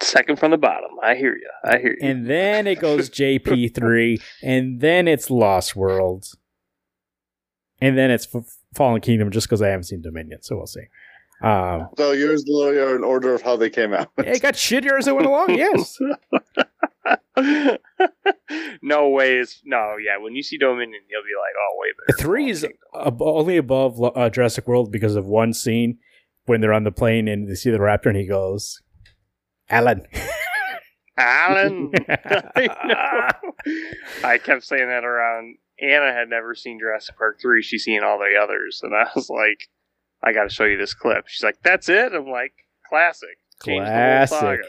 [0.00, 0.90] Second from the bottom.
[1.02, 1.50] I hear you.
[1.62, 2.08] I hear you.
[2.08, 6.26] And then it goes JP3, and then it's Lost World.
[7.80, 10.84] And then it's F- Fallen Kingdom just because I haven't seen Dominion, so we'll see.
[11.42, 14.08] Um, So yours literally are in order of how they came out.
[14.18, 15.98] it got shittier as it went along, yes.
[18.82, 19.60] no ways.
[19.64, 20.18] No, yeah.
[20.18, 22.18] When you see Dominion, you'll be like, oh, way better.
[22.18, 25.98] Three is ab- only above uh, Jurassic World because of one scene
[26.46, 28.80] when they're on the plane and they see the raptor and he goes,
[29.68, 30.06] Alan.
[31.16, 31.92] Alan.
[32.08, 33.32] I.
[34.24, 35.56] I kept saying that around.
[35.80, 37.62] Anna had never seen Jurassic Park 3.
[37.62, 38.80] She's seen all the others.
[38.82, 39.68] And I was like,
[40.22, 41.26] I got to show you this clip.
[41.26, 42.12] She's like, that's it?
[42.12, 42.52] I'm like,
[42.88, 43.38] classic.
[43.64, 44.60] Changed the whole Classic.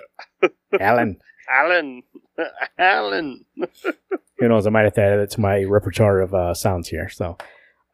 [0.80, 1.18] Alan.
[1.52, 2.03] Alan.
[2.78, 3.45] Alan.
[4.40, 4.68] Who knows?
[4.68, 7.10] I might have to add it to my repertoire of uh, sounds here.
[7.10, 7.38] So,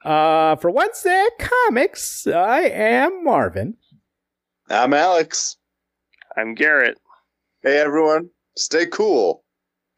[0.04, 3.76] uh, for Wednesday Comics, I am Marvin.
[4.70, 5.58] I'm Alex.
[6.38, 6.98] I'm Garrett.
[7.64, 9.44] Hey everyone, stay cool.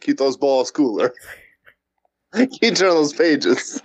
[0.02, 1.14] Keep those balls cooler.
[2.34, 3.82] Keep turning those pages.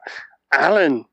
[0.52, 1.04] Alan.